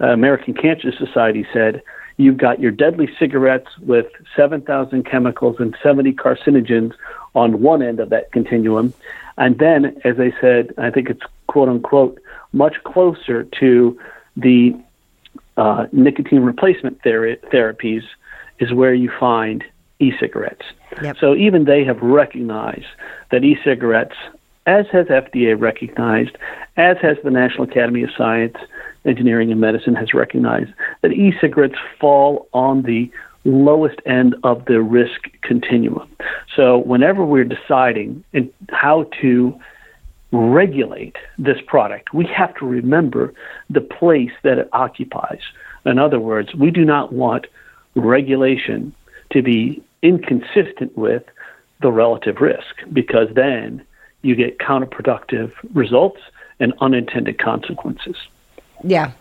uh, 0.00 0.09
American 0.09 0.54
Cancer 0.54 0.92
Society 0.92 1.46
said 1.52 1.83
you've 2.18 2.37
got 2.37 2.61
your 2.61 2.70
deadly 2.70 3.09
cigarettes 3.18 3.68
with 3.81 4.07
7,000 4.37 5.04
chemicals 5.04 5.57
and 5.59 5.76
70 5.83 6.12
carcinogens 6.12 6.92
on 7.35 7.62
one 7.62 7.83
end 7.83 7.98
of 7.98 8.11
that 8.11 8.31
continuum. 8.33 8.92
And 9.37 9.59
then, 9.59 10.00
as 10.04 10.20
I 10.20 10.33
said, 10.40 10.72
I 10.78 10.90
think 10.90 11.11
it's 11.11 11.22
quote 11.49 11.69
unquote 11.69 12.19
much 12.53 12.77
closer 12.85 13.45
to 13.61 13.99
the 14.37 14.79
uh, 15.57 15.87
nicotine 15.93 16.43
replacement 16.43 17.03
ther- 17.03 17.37
therapies 17.53 18.03
is 18.61 18.73
where 18.73 18.95
you 18.95 19.11
find 19.19 19.65
e-cigarettes. 19.99 20.65
Yep. 21.03 21.17
So 21.21 21.35
even 21.35 21.65
they 21.65 21.85
have 21.85 22.01
recognized 22.01 22.87
that 23.31 23.45
e-cigarettes, 23.45 24.15
as 24.67 24.87
has 24.93 25.07
FDA 25.07 25.61
recognized, 25.61 26.37
as 26.77 26.97
has 27.03 27.17
the 27.25 27.31
National 27.31 27.65
Academy 27.65 28.05
of 28.05 28.11
Science, 28.17 28.57
Engineering 29.05 29.51
and 29.51 29.61
Medicine 29.61 29.95
has 29.95 30.13
recognized 30.13 30.71
that 31.03 31.13
e 31.13 31.33
cigarettes 31.41 31.79
fall 32.01 32.49
on 32.53 32.83
the 32.83 33.11
lowest 33.45 33.99
end 34.05 34.35
of 34.43 34.65
the 34.67 34.83
risk 34.83 35.29
continuum. 35.43 36.09
So, 36.55 36.79
whenever 36.79 37.25
we're 37.25 37.45
deciding 37.45 38.23
how 38.71 39.09
to 39.23 39.59
regulate 40.33 41.17
this 41.38 41.59
product, 41.67 42.12
we 42.12 42.27
have 42.27 42.55
to 42.57 42.67
remember 42.67 43.33
the 43.71 43.81
place 43.81 44.33
that 44.43 44.59
it 44.59 44.69
occupies. 44.73 45.41
In 45.87 45.99
other 45.99 46.21
words, 46.21 46.55
we 46.55 46.71
do 46.71 46.85
not 46.85 47.12
want 47.12 47.47
regulation 47.95 48.95
to 49.31 49.43
be 49.43 49.83
inconsistent 50.03 50.97
with 50.97 51.25
the 51.81 51.91
relative 51.91 52.41
risk 52.41 52.77
because 52.93 53.29
then 53.35 53.85
you 54.23 54.35
get 54.35 54.59
counterproductive 54.59 55.53
results 55.75 56.21
and 56.61 56.75
unintended 56.81 57.38
consequences. 57.38 58.17
Yeah. 58.83 59.12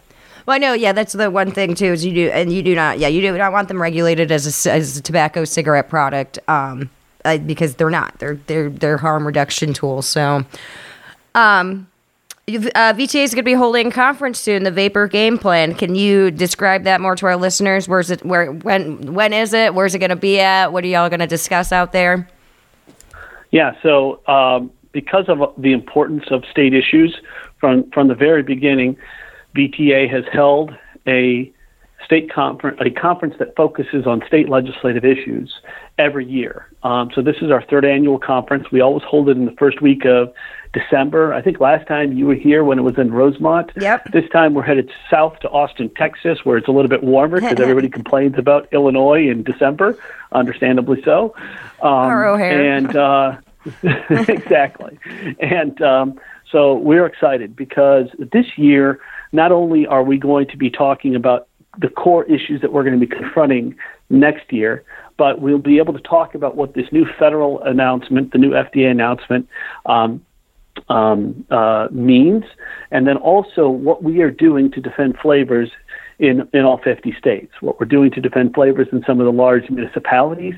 Well, 0.46 0.56
I 0.56 0.58
know. 0.60 0.74
Yeah, 0.74 0.94
that's 0.94 1.14
the 1.14 1.30
one 1.30 1.52
thing 1.52 1.76
too. 1.76 1.92
Is 1.92 2.06
you 2.06 2.14
do, 2.14 2.30
and 2.30 2.52
you 2.52 2.64
do 2.64 2.74
not. 2.74 3.00
Yeah, 3.00 3.10
you 3.10 3.22
do 3.22 3.38
not 3.38 3.52
want 3.52 3.68
them 3.68 3.82
regulated 3.82 4.32
as 4.32 4.66
a, 4.66 4.72
as 4.72 4.98
a 4.98 5.02
tobacco 5.02 5.44
cigarette 5.44 5.90
product, 5.90 6.40
um, 6.48 6.90
uh, 7.26 7.38
because 7.38 7.76
they're 7.76 7.90
not. 7.90 8.18
They're 8.20 8.40
they're 8.48 8.70
they're 8.70 8.98
harm 8.98 9.28
reduction 9.28 9.74
tools. 9.74 10.08
So, 10.08 10.46
um, 11.38 11.88
uh, 12.48 12.94
VTA 12.94 13.24
is 13.24 13.34
going 13.34 13.44
to 13.44 13.44
be 13.44 13.54
holding 13.54 13.88
a 13.88 13.92
conference 13.92 14.40
soon. 14.40 14.64
The 14.64 14.72
Vapor 14.72 15.08
Game 15.08 15.38
Plan. 15.38 15.76
Can 15.76 15.96
you 15.96 16.32
describe 16.32 16.84
that 16.84 17.02
more 17.02 17.16
to 17.16 17.26
our 17.26 17.36
listeners? 17.36 17.88
Where's 17.88 18.10
it? 18.10 18.26
Where? 18.26 18.52
When? 18.52 19.14
When 19.14 19.34
is 19.34 19.54
it? 19.54 19.74
Where's 19.74 19.94
it 19.94 20.00
going 20.00 20.10
to 20.10 20.16
be 20.16 20.40
at? 20.40 20.72
What 20.72 20.84
are 20.84 20.88
y'all 20.88 21.10
going 21.10 21.20
to 21.20 21.28
discuss 21.28 21.72
out 21.72 21.92
there? 21.92 22.28
Yeah. 23.52 23.74
So, 23.84 24.26
um, 24.28 24.72
because 24.94 25.26
of 25.28 25.40
the 25.58 25.74
importance 25.74 26.24
of 26.32 26.44
state 26.50 26.74
issues 26.74 27.18
from 27.60 27.90
from 27.92 28.08
the 28.08 28.16
very 28.16 28.44
beginning 28.44 28.98
VTA 29.56 30.10
has 30.10 30.24
held 30.32 30.76
a 31.06 31.52
state 32.06 32.32
conference, 32.32 32.80
a 32.80 32.90
conference 32.90 33.36
that 33.40 33.56
focuses 33.58 34.08
on 34.08 34.24
state 34.26 34.48
legislative 34.48 35.04
issues 35.04 35.54
every 35.98 36.26
year. 36.26 36.68
Um, 36.84 37.12
so 37.14 37.22
this 37.22 37.38
is 37.42 37.52
our 37.52 37.64
third 37.64 37.84
annual 37.84 38.20
conference. 38.20 38.72
We 38.72 38.82
always 38.82 39.04
hold 39.04 39.28
it 39.30 39.36
in 39.36 39.46
the 39.46 39.56
first 39.60 39.82
week 39.82 40.06
of 40.06 40.34
December. 40.74 41.34
I 41.34 41.42
think 41.42 41.60
last 41.60 41.88
time 41.88 42.14
you 42.14 42.26
were 42.26 42.36
here 42.36 42.64
when 42.64 42.80
it 42.80 42.82
was 42.82 42.98
in 42.98 43.12
Rosemont. 43.12 43.72
Yep. 43.80 44.12
This 44.12 44.30
time 44.30 44.54
we're 44.54 44.64
headed 44.64 44.92
south 45.10 45.40
to 45.40 45.50
Austin, 45.50 45.90
Texas, 45.96 46.40
where 46.44 46.58
it's 46.58 46.68
a 46.68 46.72
little 46.72 46.90
bit 46.90 47.04
warmer 47.04 47.40
because 47.40 47.60
everybody 47.60 47.90
complains 47.90 48.38
about 48.38 48.68
Illinois 48.72 49.28
in 49.28 49.44
December, 49.44 49.98
understandably 50.32 51.02
so. 51.04 51.34
Um, 51.82 52.42
and 52.42 52.96
uh, 52.96 53.38
exactly, 54.10 54.98
and 55.40 55.82
um, 55.82 56.20
so 56.52 56.76
we're 56.76 57.06
excited 57.06 57.56
because 57.56 58.08
this 58.18 58.58
year 58.58 59.00
not 59.32 59.52
only 59.52 59.86
are 59.86 60.04
we 60.04 60.18
going 60.18 60.48
to 60.48 60.58
be 60.58 60.70
talking 60.70 61.16
about 61.16 61.48
the 61.78 61.90
core 61.90 62.24
issues 62.26 62.62
that 62.62 62.74
we're 62.74 62.84
going 62.84 63.00
to 63.00 63.06
be 63.06 63.14
confronting 63.16 63.76
next 64.10 64.52
year, 64.52 64.84
but 65.18 65.42
we'll 65.42 65.58
be 65.58 65.78
able 65.78 65.94
to 65.94 66.00
talk 66.00 66.36
about 66.36 66.56
what 66.56 66.74
this 66.74 66.92
new 66.92 67.06
federal 67.20 67.62
announcement, 67.64 68.32
the 68.32 68.38
new 68.38 68.52
FDA 68.52 68.90
announcement, 68.90 69.48
um, 69.86 70.24
um, 70.90 71.46
uh, 71.50 71.88
means, 71.92 72.44
and 72.92 73.08
then 73.08 73.18
also 73.18 73.70
what 73.70 74.04
we 74.04 74.22
are 74.22 74.32
doing 74.32 74.72
to 74.72 74.82
defend 74.82 75.18
flavors 75.20 75.70
in, 76.20 76.48
in 76.54 76.66
all 76.66 76.80
50 76.84 77.14
states. 77.18 77.54
What 77.62 77.80
we're 77.80 77.86
doing 77.86 78.12
to 78.12 78.22
defend 78.22 78.54
flavors 78.54 78.88
in 78.92 79.04
some 79.06 79.20
of 79.20 79.26
the 79.26 79.32
large 79.32 79.70
municipalities, 79.70 80.56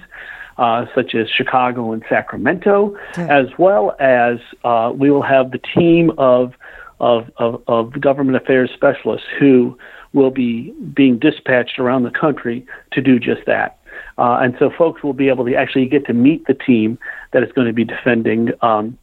uh, 0.58 0.86
such 0.94 1.16
as 1.16 1.28
Chicago 1.30 1.92
and 1.94 2.04
Sacramento, 2.10 2.96
as 3.30 3.48
well 3.58 3.96
as 4.00 4.40
uh, 4.64 4.92
we 4.94 5.10
will 5.10 5.22
have 5.22 5.52
the 5.52 5.60
team 5.76 6.12
of, 6.18 6.54
of, 7.00 7.30
of, 7.38 7.62
of 7.68 8.00
government 8.00 8.36
affairs 8.38 8.70
specialists 8.74 9.28
who 9.40 9.78
will 10.14 10.32
be 10.32 10.72
being 10.94 11.20
dispatched 11.20 11.80
around 11.80 12.04
the 12.04 12.12
country 12.12 12.66
to 12.92 13.02
do 13.02 13.20
just 13.20 13.46
that. 13.46 13.79
Uh, 14.20 14.38
and 14.42 14.56
so 14.60 14.70
folks 14.70 15.02
will 15.02 15.14
be 15.14 15.30
able 15.30 15.46
to 15.46 15.56
actually 15.56 15.86
get 15.86 16.06
to 16.06 16.14
meet 16.14 16.46
the 16.46 16.54
team 16.54 17.00
that 17.32 17.42
is 17.42 17.52
going 17.54 17.68
to 17.68 17.74
be 17.74 17.86
defending 17.86 18.50
um, 18.62 18.98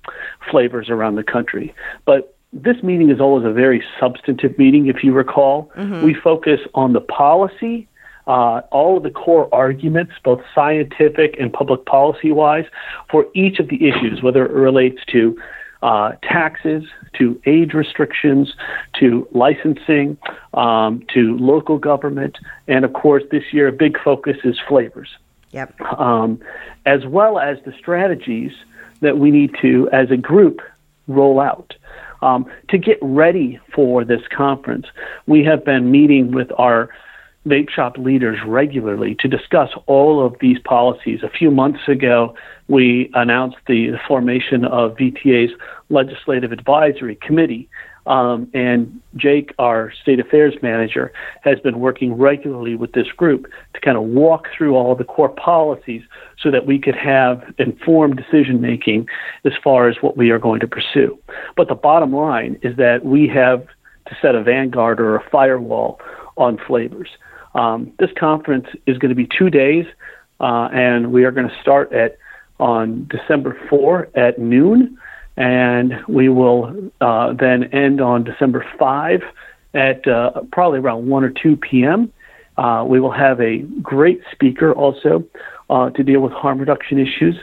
flavors 0.51 0.91
around 0.91 1.15
the 1.17 1.25
country. 1.25 1.75
But 2.05 2.37
this 2.53 2.83
meeting 2.83 3.11
is 3.11 3.19
always 3.19 3.47
a 3.47 3.53
very 3.53 3.83
substantive 3.99 4.59
meeting, 4.59 4.89
if 4.89 5.03
you 5.03 5.13
recall. 5.13 5.71
Mm-hmm. 5.77 6.05
We 6.05 6.15
focus 6.15 6.61
on 6.75 6.93
the 6.93 7.01
policy, 7.01 7.89
uh, 8.27 8.61
all 8.71 8.99
of 8.99 9.05
the 9.05 9.11
core 9.11 9.49
arguments, 9.55 10.13
both 10.23 10.43
scientific 10.55 11.37
and 11.41 11.53
public 11.53 11.87
policy 11.87 12.31
wise, 12.31 12.67
for 13.11 13.27
each 13.35 13.59
of 13.59 13.69
the 13.69 13.89
issues, 13.89 14.23
whether 14.23 14.45
it 14.45 14.53
relates 14.53 15.01
to 15.13 15.39
uh, 15.83 16.12
taxes, 16.23 16.85
to 17.15 17.41
age 17.47 17.75
restrictions, 17.75 18.55
to 18.99 19.29
licensing, 19.33 20.17
um, 20.55 21.05
to 21.12 21.37
local 21.39 21.79
government, 21.79 22.39
and 22.67 22.85
of 22.85 22.93
course, 22.93 23.23
this 23.31 23.45
year 23.53 23.69
a 23.69 23.73
big 23.73 23.99
focus 24.03 24.37
is 24.45 24.59
flavors. 24.69 25.09
Yep. 25.53 25.81
Um, 25.81 26.41
as 26.85 27.07
well 27.07 27.39
as 27.39 27.59
the 27.65 27.73
strategies 27.79 28.53
that 29.01 29.19
we 29.19 29.31
need 29.31 29.55
to, 29.62 29.89
as 29.93 30.11
a 30.11 30.17
group, 30.17 30.61
roll 31.07 31.41
out. 31.41 31.75
Um, 32.23 32.47
to 32.71 32.79
get 32.79 32.99
ready 33.03 33.61
for 33.75 34.05
this 34.05 34.23
conference, 34.35 34.87
we 35.27 35.45
have 35.45 35.65
been 35.65 35.91
meeting 35.91 36.33
with 36.33 36.51
our 36.59 36.91
vape 37.47 37.71
shop 37.71 37.97
leaders 37.97 38.39
regularly 38.47 39.17
to 39.21 39.29
discuss 39.29 39.71
all 39.87 40.25
of 40.25 40.35
these 40.41 40.59
policies. 40.59 41.21
A 41.23 41.31
few 41.31 41.51
months 41.51 41.89
ago, 41.89 42.35
we 42.69 43.11
announced 43.15 43.59
the 43.67 43.93
formation 44.07 44.65
of 44.65 44.97
VTA's 44.97 45.53
Legislative 45.89 46.53
Advisory 46.53 47.17
Committee. 47.17 47.69
Um, 48.07 48.49
and 48.55 49.01
Jake, 49.17 49.53
our 49.59 49.93
state 50.03 50.21
affairs 50.21 50.55
manager, 50.63 51.13
has 51.43 51.59
been 51.61 51.81
working 51.81 52.15
regularly 52.15 52.77
with 52.77 52.93
this 52.93 53.09
group 53.09 53.47
to 53.75 53.81
kind 53.81 53.97
of 53.97 54.05
walk 54.05 54.47
through 54.57 54.77
all 54.77 54.95
the 54.95 55.05
core 55.05 55.29
policies 55.29 56.03
so 56.41 56.51
that 56.53 56.67
we 56.67 56.79
could 56.79 56.95
have 56.95 57.43
informed 57.59 58.17
decision 58.17 58.61
making 58.61 59.09
as 59.45 59.53
far 59.63 59.89
as 59.89 59.97
what 60.03 60.17
we 60.17 60.31
are 60.31 60.39
going 60.39 60.61
to 60.61 60.69
pursue. 60.69 61.19
But 61.57 61.69
the 61.69 61.75
bottom 61.75 62.13
line 62.15 62.59
is 62.63 62.77
that 62.77 63.05
we 63.05 63.29
have 63.29 63.67
to 64.07 64.17
set 64.23 64.37
a 64.37 64.43
vanguard 64.43 65.01
or 65.01 65.17
a 65.17 65.31
firewall 65.31 66.01
on 66.37 66.59
flavors. 66.65 67.09
Um, 67.57 67.92
this 67.99 68.11
conference 68.19 68.66
is 68.87 68.99
going 68.99 69.09
to 69.09 69.14
be 69.14 69.27
two 69.27 69.49
days, 69.49 69.87
uh, 70.40 70.69
and 70.73 71.11
we 71.11 71.25
are 71.25 71.31
going 71.31 71.49
to 71.49 71.61
start 71.61 71.92
at 71.92 72.19
on 72.61 73.09
December 73.11 73.59
4 73.69 74.09
at 74.14 74.38
noon, 74.38 74.99
and 75.38 75.95
we 76.07 76.29
will 76.29 76.90
uh, 77.01 77.33
then 77.33 77.64
end 77.73 78.01
on 78.01 78.25
December 78.25 78.64
5 78.79 79.23
at 79.73 80.07
uh, 80.07 80.42
probably 80.53 80.79
around 80.79 81.09
1 81.09 81.25
or 81.25 81.31
2 81.31 81.57
p.m. 81.57 82.12
Uh, 82.59 82.85
we 82.87 83.01
will 83.01 83.11
have 83.11 83.40
a 83.40 83.59
great 83.83 84.21
speaker 84.33 84.73
also 84.75 85.25
uh, 85.71 85.88
to 85.90 86.03
deal 86.03 86.21
with 86.21 86.33
harm 86.33 86.59
reduction 86.59 86.99
issues 86.99 87.37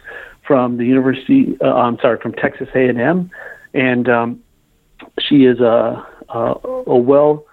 from 0.45 0.77
the 0.77 0.85
University. 0.85 1.57
Uh, 1.59 1.73
I'm 1.73 1.97
sorry, 1.99 2.19
from 2.19 2.33
Texas 2.33 2.67
A&M, 2.75 3.31
and 3.73 4.09
um, 4.09 4.43
she 5.19 5.45
is 5.45 5.59
a, 5.59 6.05
a, 6.29 6.55
a 6.87 6.97
well 6.97 7.45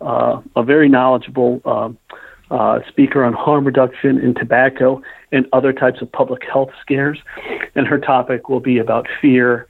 uh, 0.00 0.40
a 0.56 0.62
very 0.62 0.88
knowledgeable 0.88 1.60
uh, 1.64 1.90
uh, 2.50 2.80
speaker 2.88 3.24
on 3.24 3.32
harm 3.32 3.64
reduction 3.64 4.18
in 4.18 4.34
tobacco 4.34 5.02
and 5.32 5.46
other 5.52 5.72
types 5.72 6.00
of 6.00 6.10
public 6.10 6.42
health 6.44 6.70
scares. 6.80 7.18
And 7.74 7.86
her 7.86 7.98
topic 7.98 8.48
will 8.48 8.60
be 8.60 8.78
about 8.78 9.06
fear, 9.20 9.66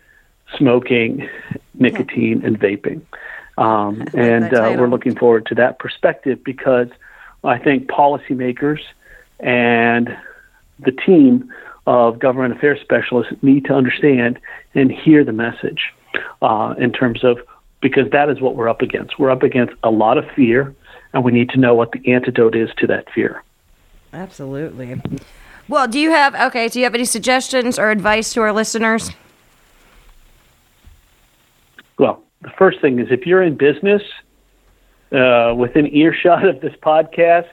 smoking, 0.57 1.29
nicotine, 1.75 2.45
and 2.45 2.59
vaping. 2.59 3.03
Um, 3.57 4.07
and 4.15 4.55
uh, 4.55 4.77
we're 4.79 4.89
looking 4.89 5.17
forward 5.17 5.47
to 5.47 5.55
that 5.57 5.79
perspective 5.79 6.43
because 6.45 6.89
I 7.45 7.59
think 7.59 7.89
policymakers 7.89 8.81
and 9.41 10.17
the 10.79 10.93
team 10.93 11.53
of 11.87 12.19
government 12.19 12.55
affairs 12.55 12.81
specialists 12.83 13.33
need 13.43 13.65
to 13.65 13.75
understand 13.75 14.39
and 14.75 14.93
hear 14.93 15.25
the 15.25 15.33
message 15.33 15.93
uh, 16.43 16.75
in 16.79 16.93
terms 16.93 17.25
of 17.25 17.39
because 17.81 18.11
that 18.11 18.29
is 18.29 18.41
what 18.41 18.57
we're 18.57 18.69
up 18.69 18.83
against. 18.83 19.19
We're 19.19 19.31
up 19.31 19.43
against 19.43 19.75
a 19.83 19.91
lot 19.91 20.19
of 20.19 20.25
fear, 20.35 20.75
and 21.13 21.25
we 21.25 21.33
need 21.33 21.51
to 21.51 21.59
know 21.59 21.75
what 21.75 21.93
the 21.93 22.13
antidote 22.13 22.55
is 22.55 22.71
to 22.79 22.87
that 22.87 23.11
fear. 23.13 23.43
Absolutely. 24.13 25.01
Well, 25.69 25.87
do 25.87 25.99
you 25.99 26.11
have 26.11 26.35
okay? 26.35 26.69
Do 26.69 26.79
you 26.79 26.85
have 26.85 26.95
any 26.95 27.05
suggestions 27.05 27.79
or 27.79 27.91
advice 27.91 28.33
to 28.33 28.41
our 28.41 28.53
listeners? 28.53 29.11
Well, 31.99 32.23
the 32.43 32.51
first 32.57 32.81
thing 32.81 32.99
is 32.99 33.09
if 33.11 33.27
you're 33.27 33.43
in 33.43 33.57
business 33.57 34.03
uh, 35.13 35.55
within 35.57 35.87
earshot 35.95 36.47
of 36.47 36.61
this 36.61 36.75
podcast, 36.83 37.51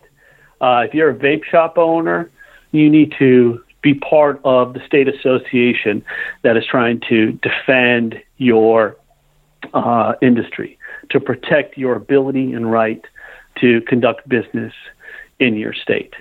uh, 0.61 0.83
if 0.87 0.93
you're 0.93 1.09
a 1.09 1.15
vape 1.15 1.43
shop 1.43 1.77
owner, 1.77 2.31
you 2.71 2.89
need 2.89 3.13
to 3.19 3.61
be 3.81 3.93
part 3.93 4.39
of 4.43 4.73
the 4.73 4.79
state 4.85 5.07
association 5.07 6.03
that 6.41 6.57
is 6.57 6.65
trying 6.65 6.99
to 7.09 7.33
defend 7.33 8.21
your 8.37 8.97
uh, 9.73 10.13
industry 10.21 10.77
to 11.09 11.19
protect 11.19 11.77
your 11.77 11.95
ability 11.95 12.53
and 12.53 12.71
right 12.71 13.05
to 13.65 13.81
conduct 13.81 14.27
business 14.29 14.73
in 15.39 15.55
your 15.55 15.73
state. 15.73 16.13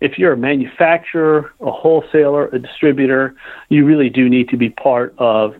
If 0.00 0.18
you're 0.18 0.34
a 0.34 0.36
manufacturer, 0.36 1.50
a 1.60 1.70
wholesaler, 1.70 2.48
a 2.48 2.58
distributor, 2.58 3.34
you 3.68 3.84
really 3.84 4.10
do 4.10 4.28
need 4.28 4.48
to 4.50 4.56
be 4.56 4.70
part 4.70 5.14
of 5.18 5.54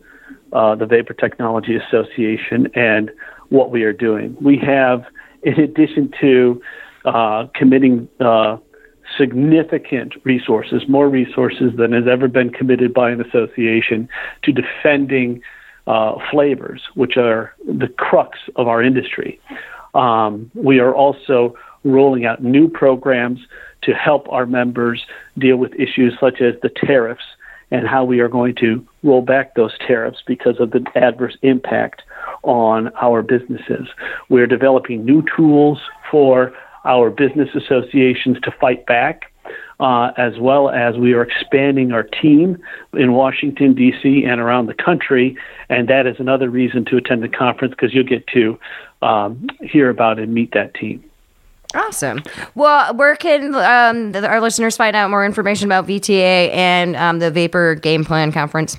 uh, 0.53 0.75
the 0.75 0.87
Vapor 0.87 1.15
Technology 1.15 1.77
Association 1.77 2.69
and 2.75 3.11
what 3.49 3.71
we 3.71 3.83
are 3.85 3.93
doing. 3.93 4.37
We 4.41 4.59
have, 4.59 5.05
in 5.43 5.55
addition 5.55 6.13
to 6.21 6.61
uh, 7.05 7.47
committing 7.55 8.09
uh, 8.21 8.59
significant 9.17 10.15
resources, 10.25 10.83
more 10.89 11.09
resources 11.09 11.73
than 11.77 11.93
has 11.93 12.05
ever 12.11 12.29
been 12.29 12.51
committed 12.51 12.93
by 12.93 13.11
an 13.11 13.21
association 13.21 14.09
to 14.45 14.53
defending 14.53 15.41
uh, 15.87 16.13
flavors, 16.31 16.83
which 16.95 17.17
are 17.17 17.55
the 17.67 17.89
crux 17.89 18.39
of 18.57 18.69
our 18.69 18.83
industry. 18.83 19.41
Um, 19.95 20.51
we 20.55 20.79
are 20.81 20.95
also 20.95 21.55
rolling 21.85 22.27
out 22.27 22.43
new 22.43 22.69
programs 22.69 23.41
to 23.83 23.93
help 23.93 24.29
our 24.31 24.47
members 24.47 25.05
deal 25.39 25.57
with 25.57 25.73
issues 25.75 26.15
such 26.21 26.41
as 26.41 26.55
the 26.63 26.69
tariffs 26.69 27.25
and 27.71 27.87
how 27.87 28.05
we 28.05 28.21
are 28.21 28.29
going 28.29 28.55
to 28.57 28.87
roll 29.03 29.23
back 29.23 29.55
those 29.55 29.73
tariffs 29.79 30.19
because 30.27 30.59
of 30.59 30.73
the 30.73 30.85
adverse 30.97 31.37
impact 31.43 32.03
on 32.43 32.91
our 33.01 33.23
businesses. 33.23 33.89
We're 34.29 34.47
developing 34.47 35.05
new 35.05 35.25
tools 35.37 35.79
for 36.11 36.53
our 36.85 37.11
business 37.11 37.49
associations 37.55 38.39
to 38.43 38.51
fight 38.61 38.87
back 38.87 39.30
uh, 39.81 40.13
as 40.17 40.39
well 40.39 40.69
as 40.69 40.97
we 40.97 41.15
are 41.15 41.23
expanding 41.23 41.93
our 41.93 42.03
team 42.03 42.63
in 42.93 43.13
Washington, 43.13 43.75
D.C., 43.75 44.25
and 44.25 44.41
around 44.41 44.67
the 44.67 44.75
country. 44.75 45.37
And 45.69 45.89
that 45.89 46.07
is 46.07 46.21
another 46.21 46.51
reason 46.51 46.85
to 46.87 46.97
attend 46.97 47.23
the 47.23 47.29
conference 47.29 47.73
because 47.73 47.95
you'll 47.95 48.05
get 48.05 48.27
to 48.29 48.59
um, 49.03 49.49
hear 49.63 49.89
about 49.89 50.19
and 50.19 50.35
meet 50.35 50.53
that 50.53 50.75
team. 50.75 51.03
Awesome. 51.75 52.23
Well, 52.55 52.95
where 52.95 53.17
can 53.17 53.55
um, 53.55 54.25
our 54.25 54.41
listeners 54.41 54.77
find 54.77 54.97
out 54.97 55.09
more 55.09 55.25
information 55.25 55.67
about 55.67 55.87
VTA 55.87 56.53
and 56.53 56.97
um, 56.97 57.21
the 57.21 57.31
Vapor 57.31 57.77
Game 57.77 58.05
Plan 58.05 58.33
Conference? 58.33 58.77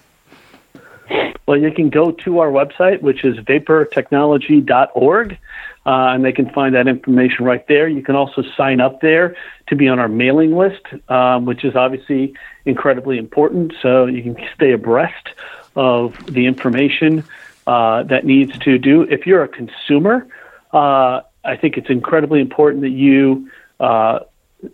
Well, 1.48 1.58
you 1.58 1.72
can 1.72 1.90
go 1.90 2.12
to 2.12 2.40
our 2.40 2.50
website, 2.50 3.02
which 3.02 3.26
is 3.26 3.38
vaportechnology.org, 3.38 5.38
uh, 5.86 6.14
and 6.14 6.24
they 6.24 6.32
can 6.32 6.50
find 6.52 6.76
that 6.76 6.88
information 6.88 7.46
right 7.46 7.68
there. 7.68 7.88
You 7.88 8.04
can 8.04 8.16
also 8.16 8.44
sign 8.56 8.80
up 8.80 9.02
there 9.02 9.36
to 9.68 9.76
be 9.76 9.88
on 9.88 10.00
our 10.00 10.08
mailing 10.08 10.56
list, 10.56 10.86
um, 11.10 11.46
which 11.46 11.64
is 11.64 11.76
obviously 11.76 12.36
incredibly 12.66 13.18
important, 13.18 13.74
so 13.82 14.06
you 14.06 14.22
can 14.22 14.38
stay 14.56 14.74
abreast 14.74 15.30
of 15.76 16.18
the 16.28 16.46
information 16.46 17.24
uh, 17.66 18.04
that 18.04 18.26
needs 18.26 18.58
to 18.60 18.78
do. 18.78 19.04
If 19.04 19.26
you're 19.26 19.44
a 19.44 19.48
consumer, 19.48 20.28
uh, 20.74 21.22
I 21.44 21.58
think 21.58 21.78
it's 21.78 21.90
incredibly 21.90 22.42
important 22.42 22.82
that 22.82 22.90
you 22.90 23.50
uh, 23.80 24.20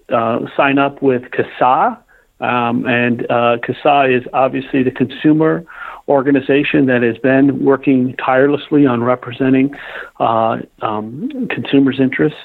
uh, 0.09 0.39
sign 0.55 0.77
up 0.77 1.01
with 1.01 1.23
CASAA. 1.23 1.99
Um, 2.39 2.85
and 2.85 3.23
uh, 3.31 3.57
CASAA 3.57 4.17
is 4.19 4.23
obviously 4.33 4.83
the 4.83 4.91
consumer 4.91 5.65
organization 6.07 6.85
that 6.85 7.01
has 7.01 7.17
been 7.17 7.65
working 7.65 8.15
tirelessly 8.23 8.85
on 8.85 9.03
representing 9.03 9.75
uh, 10.19 10.57
um, 10.81 11.47
consumers' 11.49 11.99
interests. 11.99 12.39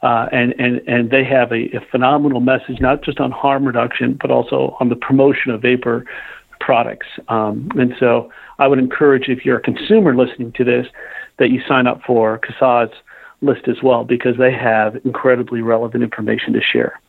Uh, 0.00 0.28
and, 0.30 0.54
and, 0.60 0.80
and 0.86 1.10
they 1.10 1.24
have 1.24 1.50
a, 1.50 1.64
a, 1.76 1.80
phenomenal 1.90 2.38
message, 2.38 2.78
not 2.78 3.02
just 3.02 3.18
on 3.18 3.32
harm 3.32 3.64
reduction, 3.64 4.16
but 4.20 4.30
also 4.30 4.76
on 4.78 4.88
the 4.90 4.94
promotion 4.94 5.50
of 5.50 5.60
vapor 5.60 6.04
products. 6.60 7.08
Um, 7.26 7.68
and 7.76 7.94
so 7.98 8.30
I 8.60 8.68
would 8.68 8.78
encourage, 8.78 9.28
if 9.28 9.44
you're 9.44 9.56
a 9.56 9.62
consumer 9.62 10.14
listening 10.14 10.52
to 10.52 10.62
this, 10.62 10.86
that 11.40 11.50
you 11.50 11.60
sign 11.66 11.88
up 11.88 12.00
for 12.06 12.38
CASAA's 12.38 12.92
list 13.40 13.66
as 13.66 13.82
well 13.82 14.04
because 14.04 14.36
they 14.38 14.52
have 14.52 14.96
incredibly 15.04 15.62
relevant 15.62 16.04
information 16.04 16.52
to 16.52 16.60
share. 16.60 17.00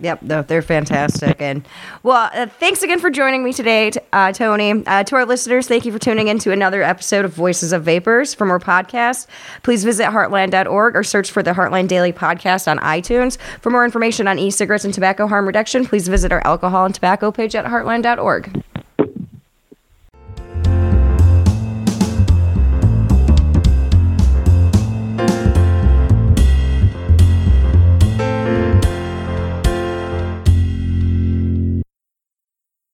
Yep, 0.00 0.46
they're 0.48 0.62
fantastic. 0.62 1.40
And 1.40 1.66
well, 2.02 2.28
uh, 2.34 2.46
thanks 2.46 2.82
again 2.82 2.98
for 2.98 3.08
joining 3.08 3.44
me 3.44 3.52
today, 3.52 3.92
uh, 4.12 4.32
Tony. 4.32 4.84
Uh, 4.84 5.04
to 5.04 5.16
our 5.16 5.24
listeners, 5.24 5.68
thank 5.68 5.84
you 5.84 5.92
for 5.92 5.98
tuning 5.98 6.28
in 6.28 6.38
to 6.40 6.50
another 6.50 6.82
episode 6.82 7.24
of 7.24 7.32
Voices 7.32 7.72
of 7.72 7.84
Vapers. 7.84 8.34
For 8.34 8.44
more 8.44 8.58
podcasts, 8.58 9.28
please 9.62 9.84
visit 9.84 10.06
heartland.org 10.06 10.96
or 10.96 11.04
search 11.04 11.30
for 11.30 11.42
the 11.42 11.52
Heartland 11.52 11.88
Daily 11.88 12.12
Podcast 12.12 12.68
on 12.68 12.78
iTunes. 12.78 13.38
For 13.60 13.70
more 13.70 13.84
information 13.84 14.26
on 14.26 14.38
e 14.38 14.50
cigarettes 14.50 14.84
and 14.84 14.92
tobacco 14.92 15.28
harm 15.28 15.46
reduction, 15.46 15.84
please 15.86 16.08
visit 16.08 16.32
our 16.32 16.44
alcohol 16.44 16.84
and 16.84 16.94
tobacco 16.94 17.30
page 17.30 17.54
at 17.54 17.64
heartland.org. 17.66 18.62